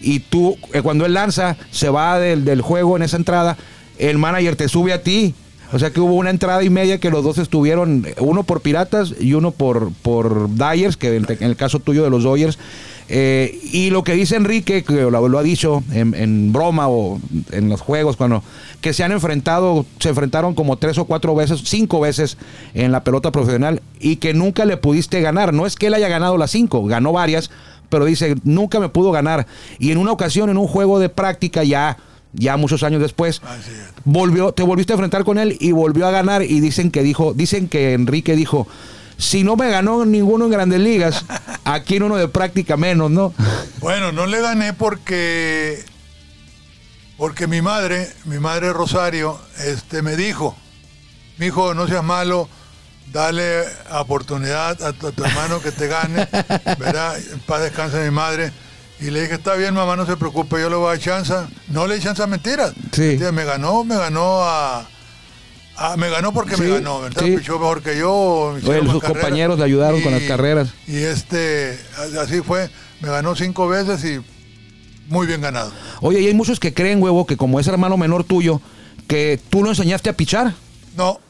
Y 0.00 0.20
tú, 0.20 0.56
eh, 0.72 0.82
cuando 0.82 1.04
él 1.06 1.14
lanza, 1.14 1.56
se 1.72 1.88
va 1.88 2.20
del, 2.20 2.44
del 2.44 2.60
juego 2.60 2.96
en 2.96 3.02
esa 3.02 3.16
entrada, 3.16 3.56
el 3.98 4.18
manager 4.18 4.56
te 4.56 4.68
sube 4.68 4.92
a 4.92 5.02
ti. 5.02 5.34
O 5.72 5.78
sea 5.80 5.90
que 5.90 6.00
hubo 6.00 6.14
una 6.14 6.30
entrada 6.30 6.62
y 6.62 6.70
media 6.70 6.98
que 6.98 7.10
los 7.10 7.24
dos 7.24 7.38
estuvieron, 7.38 8.06
uno 8.20 8.44
por 8.44 8.60
Piratas 8.60 9.14
y 9.18 9.34
uno 9.34 9.50
por, 9.50 9.90
por 10.02 10.48
Dyers, 10.50 10.96
que 10.96 11.16
en, 11.16 11.26
el 11.40 11.56
caso 11.56 11.80
tuyo 11.80 12.04
de 12.04 12.10
los 12.10 12.22
Dodgers. 12.22 12.58
Eh, 13.08 13.60
y 13.62 13.90
lo 13.90 14.02
que 14.02 14.14
dice 14.14 14.36
Enrique, 14.36 14.84
que 14.84 15.10
lo, 15.10 15.28
lo 15.28 15.38
ha 15.38 15.42
dicho 15.42 15.82
en, 15.92 16.14
en 16.14 16.52
broma 16.52 16.88
o 16.88 17.20
en 17.52 17.68
los 17.68 17.80
juegos, 17.80 18.16
cuando 18.16 18.42
que 18.80 18.92
se 18.92 19.04
han 19.04 19.12
enfrentado, 19.12 19.86
se 19.98 20.08
enfrentaron 20.08 20.54
como 20.54 20.76
tres 20.76 20.98
o 20.98 21.04
cuatro 21.04 21.34
veces, 21.34 21.62
cinco 21.64 22.00
veces 22.00 22.36
en 22.74 22.92
la 22.92 23.02
pelota 23.02 23.32
profesional 23.32 23.82
y 23.98 24.16
que 24.16 24.34
nunca 24.34 24.64
le 24.64 24.76
pudiste 24.76 25.20
ganar. 25.20 25.52
No 25.52 25.66
es 25.66 25.76
que 25.76 25.88
él 25.88 25.94
haya 25.94 26.08
ganado 26.08 26.36
las 26.36 26.52
cinco, 26.52 26.84
ganó 26.84 27.12
varias, 27.12 27.50
pero 27.88 28.04
dice, 28.04 28.36
nunca 28.44 28.80
me 28.80 28.88
pudo 28.88 29.12
ganar. 29.12 29.46
Y 29.78 29.90
en 29.90 29.98
una 29.98 30.12
ocasión, 30.12 30.50
en 30.50 30.58
un 30.58 30.66
juego 30.66 30.98
de 30.98 31.08
práctica 31.08 31.64
ya, 31.64 31.96
ya 32.32 32.56
muchos 32.56 32.82
años 32.82 33.00
después, 33.00 33.40
es. 33.58 33.72
volvió, 34.04 34.52
te 34.52 34.62
volviste 34.62 34.92
a 34.92 34.94
enfrentar 34.94 35.24
con 35.24 35.38
él 35.38 35.56
y 35.60 35.72
volvió 35.72 36.06
a 36.06 36.10
ganar 36.10 36.42
y 36.42 36.60
dicen 36.60 36.90
que 36.90 37.02
dijo, 37.02 37.32
dicen 37.34 37.68
que 37.68 37.94
Enrique 37.94 38.36
dijo, 38.36 38.66
si 39.18 39.44
no 39.44 39.56
me 39.56 39.70
ganó 39.70 40.04
ninguno 40.04 40.44
en 40.44 40.50
Grandes 40.50 40.80
Ligas, 40.80 41.24
aquí 41.64 41.96
en 41.96 42.04
uno 42.04 42.16
de 42.16 42.28
práctica 42.28 42.76
menos, 42.76 43.10
¿no? 43.10 43.32
Bueno, 43.80 44.12
no 44.12 44.26
le 44.26 44.40
gané 44.40 44.72
porque 44.72 45.84
porque 47.16 47.46
mi 47.46 47.62
madre, 47.62 48.10
mi 48.24 48.38
madre 48.38 48.72
Rosario, 48.74 49.40
este 49.64 50.02
me 50.02 50.16
dijo, 50.16 50.54
mi 51.38 51.46
hijo, 51.46 51.72
no 51.72 51.88
seas 51.88 52.04
malo, 52.04 52.48
dale 53.10 53.62
oportunidad 53.90 54.82
a 54.82 54.92
tu, 54.92 55.06
a 55.06 55.12
tu 55.12 55.24
hermano 55.24 55.60
que 55.60 55.72
te 55.72 55.86
gane, 55.86 56.28
¿verdad? 56.78 57.16
Paz 57.46 57.62
descanse 57.62 58.04
mi 58.04 58.10
madre. 58.10 58.52
Y 59.00 59.10
le 59.10 59.20
dije, 59.22 59.34
está 59.34 59.54
bien, 59.54 59.74
mamá, 59.74 59.94
no 59.96 60.06
se 60.06 60.16
preocupe, 60.16 60.58
yo 60.60 60.70
le 60.70 60.76
voy 60.76 60.86
a 60.86 60.90
dar 60.90 60.98
chance. 60.98 61.34
No 61.68 61.86
le 61.86 61.96
di 61.96 62.00
chance 62.02 62.22
a 62.22 62.26
mentiras. 62.26 62.72
Sí. 62.92 63.02
Entonces, 63.10 63.32
Me 63.32 63.44
ganó, 63.44 63.84
me 63.84 63.96
ganó 63.96 64.42
a... 64.42 64.88
a- 65.76 65.96
me 65.98 66.08
ganó 66.08 66.32
porque 66.32 66.56
Sí, 66.56 66.62
me 66.62 66.70
ganó, 66.70 67.02
¿verdad? 67.02 67.22
sí. 67.22 67.36
Pichó 67.36 67.58
mejor 67.58 67.82
que 67.82 67.98
yo. 67.98 68.54
me 68.62 68.68
Oye, 68.70 68.80
sus 68.90 69.00
carreras. 69.02 69.02
compañeros 69.22 69.58
le 69.58 69.64
ayudaron 69.66 70.00
con 70.00 70.12
las 70.12 70.22
carreras. 70.22 70.68
Y 70.86 70.96
este, 70.96 71.78
así 72.20 72.40
fue, 72.40 72.70
me 73.00 73.08
ganó 73.10 73.34
cinco 73.36 73.68
veces 73.68 74.02
y 74.04 74.20
muy 75.08 75.26
bien 75.26 75.42
ganado. 75.42 75.72
Oye, 76.00 76.20
y 76.22 76.26
hay 76.28 76.34
muchos 76.34 76.58
que 76.58 76.72
creen, 76.72 77.02
huevo, 77.02 77.26
que 77.26 77.36
como 77.36 77.60
es 77.60 77.66
hermano 77.68 77.98
menor 77.98 78.24
tuyo, 78.24 78.62
que 79.06 79.38
tú 79.50 79.62
lo 79.62 79.68
enseñaste 79.70 80.08
a 80.08 80.14
pichar. 80.14 80.54
No, 80.96 81.20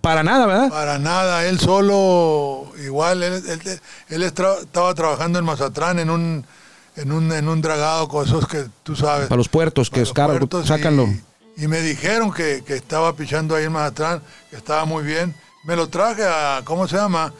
Para 0.00 0.22
nada, 0.22 0.46
¿verdad? 0.46 0.68
para 0.70 0.98
nada, 1.00 1.44
él 1.46 1.58
solo, 1.58 2.72
igual, 2.84 3.22
él, 3.24 3.42
él- 3.48 3.80
él 4.10 4.22
estra- 4.22 4.60
estaba 4.62 4.94
trabajando 4.94 5.38
en 5.40 5.44
Mazatlán 5.44 5.98
en 5.98 6.10
un, 6.10 6.46
en 6.96 7.12
un, 7.12 7.32
en 7.32 7.48
un 7.48 7.60
dragado 7.60 8.08
con 8.08 8.26
esos 8.26 8.46
que 8.48 8.66
tú 8.82 8.96
sabes. 8.96 9.28
Para 9.28 9.36
los 9.38 9.48
puertos, 9.48 9.90
que 9.90 10.02
caro, 10.12 10.34
puertos, 10.38 10.64
y- 10.64 10.68
sácanlo. 10.68 11.08
Y, 11.56 11.66
me 11.68 11.80
dijeron 11.80 12.32
que, 12.32 12.62
que 12.66 12.74
estaba 12.74 13.14
pichando 13.14 13.54
ahí 13.54 13.64
en 13.64 13.72
Mazatlán, 13.72 14.22
que 14.50 14.56
estaba 14.56 14.84
muy 14.84 15.04
bien. 15.04 15.34
Me 15.64 15.74
lo 15.76 15.88
traje 15.88 16.22
a, 16.24 16.60
¿cómo 16.64 16.86
se 16.86 16.96
llama? 16.96 17.32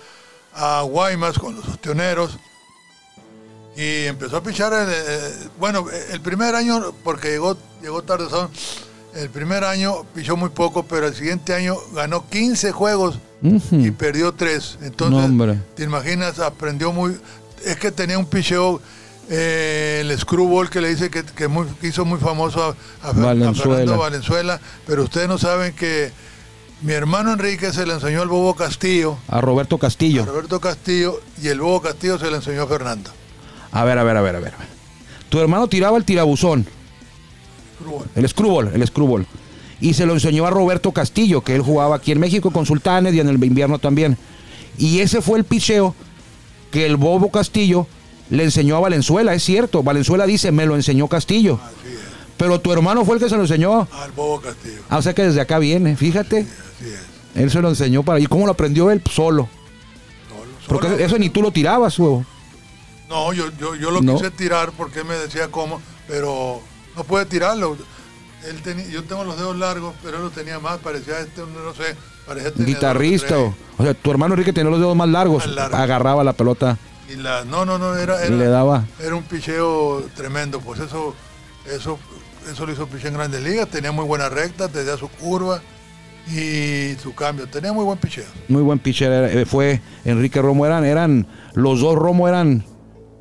A 0.54 0.82
Guaymas 0.82 1.38
con 1.38 1.54
los 1.56 1.66
ostioneros. 1.68 2.38
Y 3.76 4.04
empezó 4.06 4.38
a 4.38 4.42
pichar, 4.42 4.72
el, 4.72 4.88
eh, 4.90 5.34
bueno, 5.58 5.84
el 6.10 6.20
primer 6.22 6.54
año, 6.54 6.94
porque 7.04 7.28
llegó, 7.28 7.56
llegó 7.82 8.02
tarde, 8.02 8.28
son, 8.30 8.48
el 9.14 9.28
primer 9.28 9.64
año 9.64 10.04
pichó 10.14 10.34
muy 10.36 10.48
poco, 10.48 10.82
pero 10.84 11.06
el 11.06 11.14
siguiente 11.14 11.52
año 11.54 11.76
ganó 11.92 12.26
15 12.28 12.72
juegos 12.72 13.18
y 13.70 13.90
perdió 13.90 14.32
3. 14.32 14.78
Entonces, 14.82 15.30
No, 15.30 15.56
te 15.74 15.84
imaginas, 15.84 16.38
aprendió 16.38 16.90
muy, 16.90 17.18
es 17.66 17.76
que 17.76 17.92
tenía 17.92 18.18
un 18.18 18.24
picheo 18.26 18.80
eh, 19.30 20.02
el 20.04 20.18
screwball 20.18 20.70
que 20.70 20.80
le 20.80 20.88
dice 20.90 21.10
que, 21.10 21.24
que 21.24 21.48
muy- 21.48 21.66
que 21.80 21.88
hizo 21.88 22.04
muy 22.04 22.18
famoso 22.18 22.62
a, 22.62 22.68
a 23.06 23.10
a. 23.10 23.14
Fernando 23.54 23.98
Valenzuela, 23.98 24.60
pero 24.86 25.02
ustedes 25.04 25.28
no 25.28 25.38
saben 25.38 25.74
que 25.74 26.12
mi 26.82 26.92
hermano 26.92 27.32
Enrique 27.32 27.72
se 27.72 27.86
le 27.86 27.94
enseñó 27.94 28.22
al 28.22 28.28
Bobo 28.28 28.54
Castillo, 28.54 29.18
A 29.28 29.40
Roberto 29.40 29.76
a 29.76 29.78
Castillo. 29.78 30.24
Roberto 30.24 30.60
Castillo, 30.60 31.20
y 31.42 31.48
el 31.48 31.60
Bobo 31.60 31.80
Castillo 31.82 32.18
se 32.18 32.30
le 32.30 32.36
enseñó 32.36 32.62
a 32.62 32.66
Fernando. 32.66 33.10
A 33.72 33.84
ver, 33.84 33.98
a 33.98 34.04
ver, 34.04 34.16
a 34.16 34.20
ver, 34.22 34.36
a 34.36 34.40
ver. 34.40 34.54
Tu 35.28 35.40
hermano 35.40 35.66
tiraba 35.68 35.96
el 35.98 36.04
tirabuzón, 36.04 36.66
Screwball. 37.78 38.06
el 38.14 38.28
screwball, 38.28 38.70
el 38.74 38.86
screwball. 38.86 39.26
Y 39.80 39.92
se 39.94 40.06
lo 40.06 40.14
enseñó 40.14 40.46
a 40.46 40.50
Roberto 40.50 40.92
Castillo, 40.92 41.42
que 41.42 41.54
él 41.54 41.62
jugaba 41.62 41.96
aquí 41.96 42.12
en 42.12 42.20
México 42.20 42.50
con 42.50 42.64
Sultanes 42.64 43.12
y 43.14 43.20
en 43.20 43.28
el 43.28 43.42
invierno 43.44 43.78
también. 43.78 44.16
Y 44.78 45.00
ese 45.00 45.20
fue 45.20 45.38
el 45.38 45.44
picheo 45.44 45.94
que 46.70 46.86
el 46.86 46.96
Bobo 46.96 47.30
Castillo 47.30 47.86
le 48.30 48.44
enseñó 48.44 48.76
a 48.76 48.80
Valenzuela, 48.80 49.34
es 49.34 49.42
cierto. 49.42 49.82
Valenzuela 49.82 50.26
dice, 50.26 50.52
me 50.52 50.66
lo 50.66 50.74
enseñó 50.76 51.08
Castillo. 51.08 51.60
Así 51.62 51.94
es, 51.94 52.00
Pero 52.36 52.60
tu 52.60 52.72
hermano 52.72 53.04
fue 53.04 53.16
el 53.16 53.22
que 53.22 53.28
se 53.28 53.36
lo 53.36 53.42
enseñó. 53.42 53.86
al 53.92 54.12
Bobo 54.12 54.40
Castillo. 54.40 54.82
Ah, 54.88 54.98
o 54.98 55.02
sea 55.02 55.14
que 55.14 55.22
desde 55.22 55.40
acá 55.40 55.58
viene, 55.58 55.96
fíjate. 55.96 56.40
Así 56.40 56.88
es. 56.90 57.00
Él 57.42 57.50
se 57.50 57.60
lo 57.60 57.68
enseñó 57.68 58.02
para... 58.02 58.18
¿Y 58.18 58.26
cómo 58.26 58.46
lo 58.46 58.52
aprendió 58.52 58.90
él? 58.90 59.02
Solo. 59.10 59.48
Solo, 60.28 60.50
Porque 60.68 60.88
solo. 60.88 60.98
eso 61.04 61.18
ni 61.18 61.28
tú 61.30 61.42
lo 61.42 61.50
tirabas, 61.50 61.98
huevo. 61.98 62.24
No, 63.08 63.32
yo, 63.32 63.44
yo, 63.60 63.74
yo 63.76 63.90
lo 63.90 64.00
No. 64.02 64.16
quise 64.16 64.30
tirar 64.30 64.72
porque 64.72 65.00
él 65.00 65.04
me 65.04 65.14
decía 65.14 65.48
cómo, 65.50 65.80
pero 66.08 66.60
no 66.96 67.04
puede 67.04 67.26
tirarlo. 67.26 67.76
Él 68.48 68.62
tenía, 68.62 68.86
yo 68.88 69.04
tengo 69.04 69.22
los 69.24 69.36
dedos 69.36 69.56
largos, 69.56 69.94
pero 70.02 70.16
él 70.16 70.22
los 70.24 70.32
tenía 70.32 70.58
más, 70.58 70.78
parecía 70.78 71.20
este, 71.20 71.40
no 71.42 71.74
sé, 71.74 71.94
parecía 72.26 72.52
tenedor 72.52 72.74
Guitarrista. 72.74 73.38
O, 73.38 73.54
o 73.78 73.82
sea, 73.84 73.92
tu 73.94 74.10
hermano 74.10 74.34
Enrique 74.34 74.52
tenía 74.52 74.70
los 74.70 74.80
dedos 74.80 74.96
más 74.96 75.08
largos. 75.08 75.46
Más 75.46 75.54
largos. 75.54 75.78
Agarraba 75.78 76.24
la 76.24 76.32
pelota 76.32 76.78
Y 77.08 77.16
la, 77.16 77.44
no, 77.44 77.64
no, 77.64 77.78
no, 77.78 77.94
era, 77.96 78.20
era, 78.24 78.34
le 78.34 78.46
daba. 78.46 78.84
era 79.00 79.14
un 79.14 79.22
picheo 79.22 80.04
tremendo, 80.16 80.60
pues 80.60 80.80
eso, 80.80 81.14
eso, 81.72 81.98
eso 82.50 82.66
lo 82.66 82.72
hizo 82.72 82.86
picheo 82.88 83.08
en 83.08 83.14
grandes 83.14 83.42
ligas, 83.42 83.68
tenía 83.68 83.92
muy 83.92 84.04
buena 84.04 84.28
recta, 84.28 84.68
tenía 84.68 84.96
su 84.96 85.08
curva 85.08 85.60
y 86.28 86.96
su 87.00 87.14
cambio, 87.14 87.46
tenía 87.46 87.72
muy 87.72 87.84
buen 87.84 87.98
picheo. 87.98 88.24
Muy 88.48 88.62
buen 88.62 88.80
pitcher. 88.80 89.12
era- 89.12 89.30
eh, 89.32 89.44
Fue 89.46 89.80
Enrique 90.04 90.42
Romo. 90.42 90.66
Eran, 90.66 90.84
eran, 90.84 91.26
los 91.54 91.80
dos 91.80 91.94
Romo 91.94 92.26
eran 92.26 92.64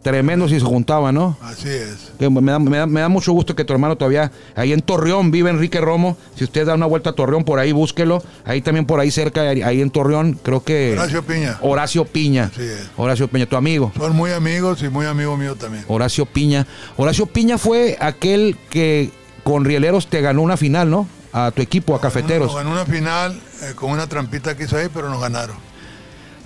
tremendos 0.10 0.52
y 0.52 0.60
se 0.60 0.66
juntaban, 0.66 1.16
¿no? 1.16 1.36
Así 1.42 1.68
es. 1.68 2.12
Que 2.20 2.30
me, 2.30 2.52
da, 2.52 2.60
me 2.60 2.78
da- 2.78 2.86
me 2.86 3.02
da 3.02 3.10
mucho 3.10 3.32
gusto 3.34 3.56
que 3.56 3.66
tu 3.66 3.74
hermano 3.74 3.96
todavía, 3.98 4.32
ahí 4.56 4.72
en 4.72 4.82
Torreón 4.82 5.32
vive 5.32 5.50
Enrique 5.50 5.82
Romo. 5.82 6.16
Si 6.36 6.44
usted 6.44 6.64
da 6.68 6.76
una 6.76 6.86
vuelta 6.86 7.10
a 7.10 7.14
Torreón, 7.14 7.44
por 7.44 7.58
ahí 7.58 7.72
búsquelo. 7.72 8.22
Ahí 8.46 8.62
también 8.62 8.86
por 8.86 9.00
ahí 9.00 9.10
cerca, 9.10 9.42
ahí 9.42 9.82
en 9.82 9.90
Torreón, 9.90 10.40
creo 10.44 10.64
que... 10.64 10.94
Horacio 10.94 11.24
Piña. 11.24 11.58
Horacio 11.62 12.06
Piña. 12.06 12.52
Es. 12.56 12.88
Horacio 12.98 13.28
Piña, 13.28 13.48
tu 13.48 13.56
amigo. 13.56 13.92
Son 13.98 14.16
muy 14.16 14.32
amigos 14.32 14.84
y 14.84 14.90
muy 14.90 15.08
amigo 15.08 15.36
mío 15.38 15.56
también. 15.56 15.84
Horacio 15.88 16.28
Piña. 16.28 16.68
Horacio 16.98 17.26
Piña 17.26 17.58
fue 17.58 17.98
aquel 18.00 18.58
que 18.70 19.10
con 19.44 19.66
Rieleros 19.66 20.06
te 20.08 20.22
ganó 20.22 20.44
una 20.44 20.56
final, 20.56 20.88
¿no? 20.92 21.08
A 21.34 21.50
tu 21.52 21.62
equipo, 21.64 21.96
a 21.96 22.00
Cafeteros. 22.00 22.48
Nos 22.48 22.56
ganó 22.56 22.72
una 22.72 22.86
final 22.86 23.38
eh, 23.64 23.74
con 23.76 23.90
una 23.90 24.08
trampita 24.08 24.56
que 24.56 24.66
hizo 24.66 24.78
ahí, 24.78 24.88
pero 24.94 25.10
nos 25.10 25.20
ganaron. 25.20 25.58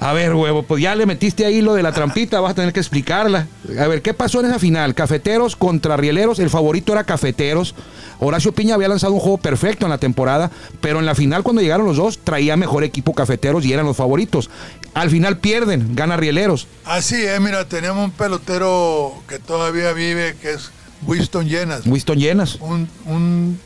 A 0.02 0.14
ver, 0.14 0.34
huevo, 0.34 0.64
pues 0.64 0.82
ya 0.82 0.96
le 0.96 1.06
metiste 1.06 1.46
ahí 1.46 1.62
lo 1.62 1.74
de 1.74 1.84
la 1.84 1.92
trampita, 1.92 2.40
vas 2.40 2.52
a 2.52 2.56
tener 2.56 2.72
que 2.72 2.80
explicarla. 2.80 3.48
A 3.78 3.88
ver, 3.88 4.02
¿qué 4.02 4.14
pasó 4.14 4.40
en 4.40 4.46
esa 4.46 4.58
final? 4.58 4.96
Cafeteros 4.96 5.58
contra 5.58 5.98
Rieleros, 5.98 6.40
el 6.40 6.50
favorito 6.50 6.94
era 6.94 7.04
Cafeteros. 7.04 7.76
Horacio 8.20 8.54
Piña 8.54 8.76
había 8.76 8.88
lanzado 8.88 9.14
un 9.14 9.20
juego 9.20 9.38
perfecto 9.38 9.86
en 9.86 9.90
la 9.90 9.98
temporada, 9.98 10.52
pero 10.80 11.00
en 11.00 11.06
la 11.06 11.16
final 11.16 11.44
cuando 11.44 11.62
llegaron 11.62 11.86
los 11.86 11.98
dos 11.98 12.20
traía 12.20 12.56
mejor 12.56 12.86
equipo 12.86 13.14
Cafeteros 13.14 13.66
y 13.66 13.74
eran 13.74 13.86
los 13.86 13.98
favoritos. 13.98 14.50
Al 14.94 15.10
final 15.10 15.38
pierden, 15.38 15.96
gana 15.96 16.16
Rieleros. 16.16 16.68
Así 16.86 17.16
es, 17.16 17.40
mira, 17.42 17.66
tenemos 17.66 18.04
un 18.04 18.12
pelotero 18.12 19.14
que 19.28 19.38
todavía 19.40 19.92
vive, 19.92 20.36
que 20.42 20.54
es 20.54 20.72
Winston 21.06 21.48
Llenas. 21.48 21.86
Winston 21.86 22.18
Llenas. 22.18 22.56
Un, 22.62 22.90
un 23.06 23.60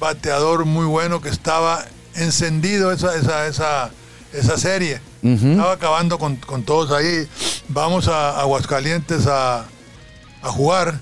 bateador 0.00 0.64
muy 0.64 0.86
bueno 0.86 1.20
que 1.20 1.28
estaba 1.28 1.84
encendido 2.16 2.90
esa, 2.90 3.16
esa, 3.16 3.46
esa, 3.46 3.90
esa 4.32 4.56
serie. 4.56 5.00
Estaba 5.34 5.72
acabando 5.72 6.18
con, 6.18 6.36
con 6.36 6.62
todos 6.62 6.90
ahí. 6.92 7.26
Vamos 7.68 8.08
a 8.08 8.40
Aguascalientes 8.40 9.26
a, 9.26 9.60
a 10.42 10.48
jugar. 10.50 11.00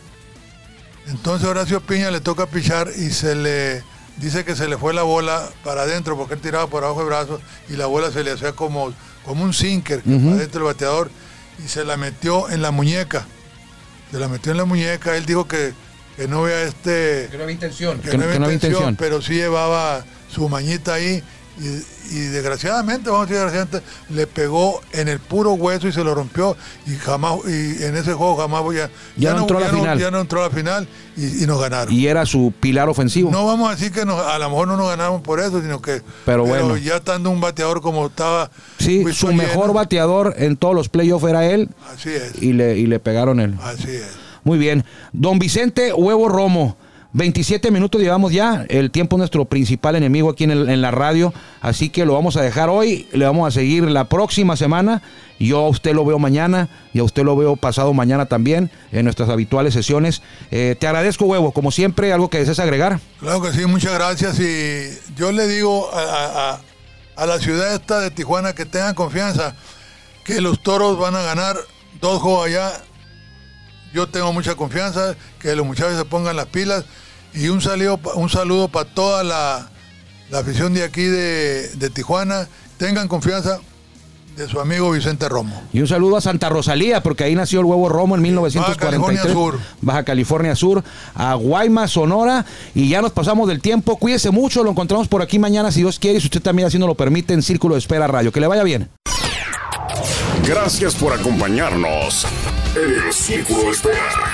Entonces 1.09 1.47
Horacio 1.47 1.81
Piña 1.81 2.11
le 2.11 2.21
toca 2.21 2.47
pichar 2.47 2.89
y 2.97 3.11
se 3.11 3.35
le 3.35 3.83
dice 4.17 4.45
que 4.45 4.57
se 4.57 4.69
le 4.69 4.79
fue 4.79 4.95
la 4.95 5.03
bola 5.03 5.49
para 5.63 5.83
adentro 5.83 6.17
porque 6.17 6.35
él 6.35 6.41
tiraba 6.41 6.67
por 6.69 6.85
abajo 6.85 7.01
de 7.01 7.07
brazos 7.07 7.41
y 7.69 7.75
la 7.77 7.87
bola 7.87 8.11
se 8.11 8.25
le 8.25 8.31
hacía 8.31 8.53
como, 8.53 8.93
como 9.25 9.45
un 9.45 9.53
sinker 9.53 10.01
que 10.03 10.11
para 10.17 10.37
adentro 10.37 10.61
del 10.65 10.73
bateador 10.75 11.11
y 11.65 11.69
se 11.69 11.85
la 11.85 11.97
metió 11.97 12.49
en 12.49 12.63
la 12.63 12.71
muñeca. 12.71 13.27
Se 14.11 14.19
la 14.19 14.29
metió 14.29 14.53
en 14.53 14.59
la 14.59 14.65
muñeca. 14.65 15.17
Él 15.17 15.27
dijo 15.27 15.47
que, 15.47 15.75
que 16.17 16.27
no 16.29 16.43
vea 16.43 16.63
este 16.63 17.29
no 17.37 17.43
había 17.43 17.53
intención. 17.55 18.01
que, 18.01 18.11
Que, 18.11 18.17
no 18.17 18.23
había 18.25 18.35
que 18.35 18.39
no 18.39 18.45
había 18.47 18.55
intención, 18.55 18.83
intención. 18.91 18.97
pero 18.97 19.21
sí 19.21 19.35
llevaba 19.35 20.05
su 20.33 20.49
mañita 20.49 20.95
ahí 20.95 21.23
y, 21.61 22.17
y 22.17 22.19
desgraciadamente, 22.27 23.09
vamos 23.11 23.27
a 23.29 23.31
decir 23.31 23.43
desgraciadamente, 23.45 23.89
le 24.11 24.27
pegó 24.27 24.81
en 24.93 25.09
el 25.09 25.21
puro 25.21 25.53
hueso 25.53 25.87
y 25.89 25.93
se 25.93 26.03
lo 26.03 26.15
rompió 26.15 26.57
y 26.87 26.97
jamás 26.97 27.39
y 27.47 27.83
en 27.85 27.97
ese 27.97 28.13
juego 28.13 28.37
jamás 28.37 28.63
voy 28.63 28.79
a 28.81 28.91
Ya 29.17 29.35
no 29.35 29.41
entró 29.43 29.59
a 29.59 29.61
la 29.61 29.67
ya 29.69 29.73
final. 29.73 29.99
ya 29.99 30.11
no 30.11 30.21
entró 30.21 30.41
a 30.45 30.49
la 30.49 30.55
final 30.55 30.89
y, 31.17 31.45
y 31.45 31.47
nos 31.47 31.61
ganaron. 31.61 31.95
Y 31.95 32.07
era 32.07 32.27
su 32.27 32.53
pilar 32.61 32.89
ofensivo. 32.89 33.31
no 33.31 33.47
vamos 33.47 33.69
a 33.71 33.75
decir 33.77 33.93
que 33.93 34.05
nos- 34.05 34.19
a 34.21 34.39
lo 34.39 34.51
mejor 34.51 34.67
no 34.69 34.77
nos 34.77 34.89
ganamos 34.89 35.23
por 35.23 35.39
eso, 35.41 35.61
sino 35.63 35.81
que 35.81 36.03
Pero 36.27 36.45
bueno. 36.45 36.77
ya 36.77 36.97
estando 36.97 37.31
un 37.31 37.41
bateador 37.41 37.81
como 37.81 38.07
estaba 38.07 38.51
sí, 38.79 39.05
su 39.13 39.33
mejor 39.33 39.73
bateador 39.73 40.35
en 40.39 40.57
todos 40.57 40.75
los 40.75 40.89
playoffs 40.89 41.25
era 41.29 41.47
él 41.47 41.69
Así 41.95 42.11
es, 42.11 42.43
y 42.43 42.53
le, 42.53 42.77
y 42.77 42.87
le 42.87 42.99
pegaron 42.99 43.39
él. 43.41 43.55
así 43.63 43.91
es. 43.91 44.09
Muy 44.43 44.59
bien. 44.59 44.85
Don 45.13 45.39
Vicente 45.39 45.93
Huevo 45.95 46.29
Romo. 46.29 46.77
27 47.15 47.71
minutos 47.71 48.01
llevamos 48.03 48.33
ya. 48.33 48.67
El 48.69 48.91
tiempo 48.91 49.15
es 49.17 49.19
nuestro 49.19 49.45
principal 49.45 49.95
enemigo 49.95 50.31
aquí 50.31 50.45
en, 50.45 50.51
el- 50.51 50.69
en 50.69 50.83
la 50.83 50.91
radio. 50.91 51.33
Así 51.61 51.89
que 51.89 52.05
lo 52.05 52.13
vamos 52.13 52.37
a 52.37 52.43
dejar 52.43 52.69
hoy. 52.69 53.07
Le 53.13 53.25
vamos 53.25 53.47
a 53.47 53.53
seguir 53.53 53.85
la 53.85 54.09
próxima 54.09 54.57
semana. 54.57 55.01
Yo 55.39 55.61
a 55.61 55.69
usted 55.69 55.95
lo 55.95 56.05
veo 56.05 56.19
mañana 56.19 56.69
y 56.93 56.99
a 56.99 57.05
usted 57.05 57.23
lo 57.23 57.37
veo 57.37 57.55
pasado 57.55 57.93
mañana 57.95 58.27
también 58.27 58.69
en 58.91 59.05
nuestras 59.05 59.29
habituales 59.29 59.75
sesiones. 59.75 60.23
Eh, 60.51 60.75
te 60.79 60.89
agradezco, 60.89 61.27
Huevo. 61.27 61.53
Como 61.53 61.71
siempre, 61.71 62.13
algo 62.13 62.29
que 62.31 62.39
desees 62.39 62.59
agregar. 62.59 62.99
Claro 63.21 63.41
que 63.41 63.53
sí, 63.53 63.65
muchas 63.65 63.95
gracias. 63.95 64.41
Y 64.41 65.15
yo 65.17 65.31
le 65.31 65.47
digo 65.47 65.89
a, 65.95 66.61
a- 67.17 67.27
la 67.27 67.39
ciudad 67.39 67.75
esta 67.75 68.01
de 68.01 68.11
Tijuana 68.11 68.55
que 68.57 68.67
tengan 68.67 68.95
confianza, 68.97 69.55
que 70.25 70.41
los 70.41 70.61
toros 70.65 70.99
van 70.99 71.15
a 71.15 71.23
ganar 71.23 71.57
dos 72.01 72.21
juegos 72.21 72.49
allá. 72.49 72.73
Yo 73.93 74.09
tengo 74.09 74.33
mucha 74.33 74.57
confianza, 74.57 75.15
que 75.39 75.55
los 75.55 75.65
muchachos 75.65 75.97
se 75.97 76.05
pongan 76.05 76.35
las 76.35 76.47
pilas. 76.47 76.85
Y 77.35 77.49
un 77.49 77.61
saludo, 77.61 77.99
un 78.15 78.29
saludo 78.29 78.69
para 78.69 78.89
toda 78.89 79.25
la, 79.25 79.69
la 80.31 80.39
afición 80.39 80.75
de 80.75 80.85
aquí 80.85 81.03
de, 81.03 81.69
de 81.75 81.91
Tijuana. 81.91 82.49
Tengan 82.79 83.09
confianza 83.09 83.61
de 84.37 84.49
su 84.49 84.61
amigo 84.61 84.91
Vicente 84.91 85.29
Romo. 85.29 85.63
Y 85.73 85.81
un 85.81 85.87
saludo 85.87 86.17
a 86.17 86.21
Santa 86.21 86.49
Rosalía, 86.49 87.03
porque 87.03 87.25
ahí 87.25 87.35
nació 87.35 87.61
el 87.61 87.67
huevo 87.67 87.89
Romo 87.89 88.17
en 88.17 88.23
1943. 88.23 89.01
California 89.01 89.33
Sur. 89.33 89.61
Baja 89.81 90.03
California 90.05 90.57
Sur, 90.57 90.85
a 91.15 91.35
Guaymas, 91.35 91.93
Sonora. 91.93 92.45
Y 92.75 92.89
ya 92.89 93.01
nos 93.03 93.13
pasamos 93.13 93.49
del 93.49 93.61
tiempo. 93.61 93.97
Cuídese 93.97 94.31
mucho, 94.31 94.65
lo 94.65 94.71
encontramos 94.71 95.09
por 95.09 95.23
aquí 95.23 95.39
mañana, 95.39 95.71
si 95.71 95.81
Dios 95.81 95.99
quiere, 95.99 96.19
y 96.19 96.21
si 96.21 96.27
usted 96.27 96.43
también 96.43 96.67
así 96.67 96.79
nos 96.79 96.89
lo 96.89 96.95
permite, 96.95 97.35
en 97.35 97.43
Círculo 97.43 97.75
de 97.75 97.81
Espera 97.81 98.07
Radio. 98.07 98.33
Que 98.33 98.41
le 98.41 98.47
vaya 98.47 98.65
bien. 98.65 98.89
Gracias 100.47 100.95
por 100.95 101.13
acompañarnos 101.13 102.27
en 102.75 103.07
el 103.07 103.13
Círculo 103.13 103.63
de 103.63 103.71
Espera. 103.71 104.34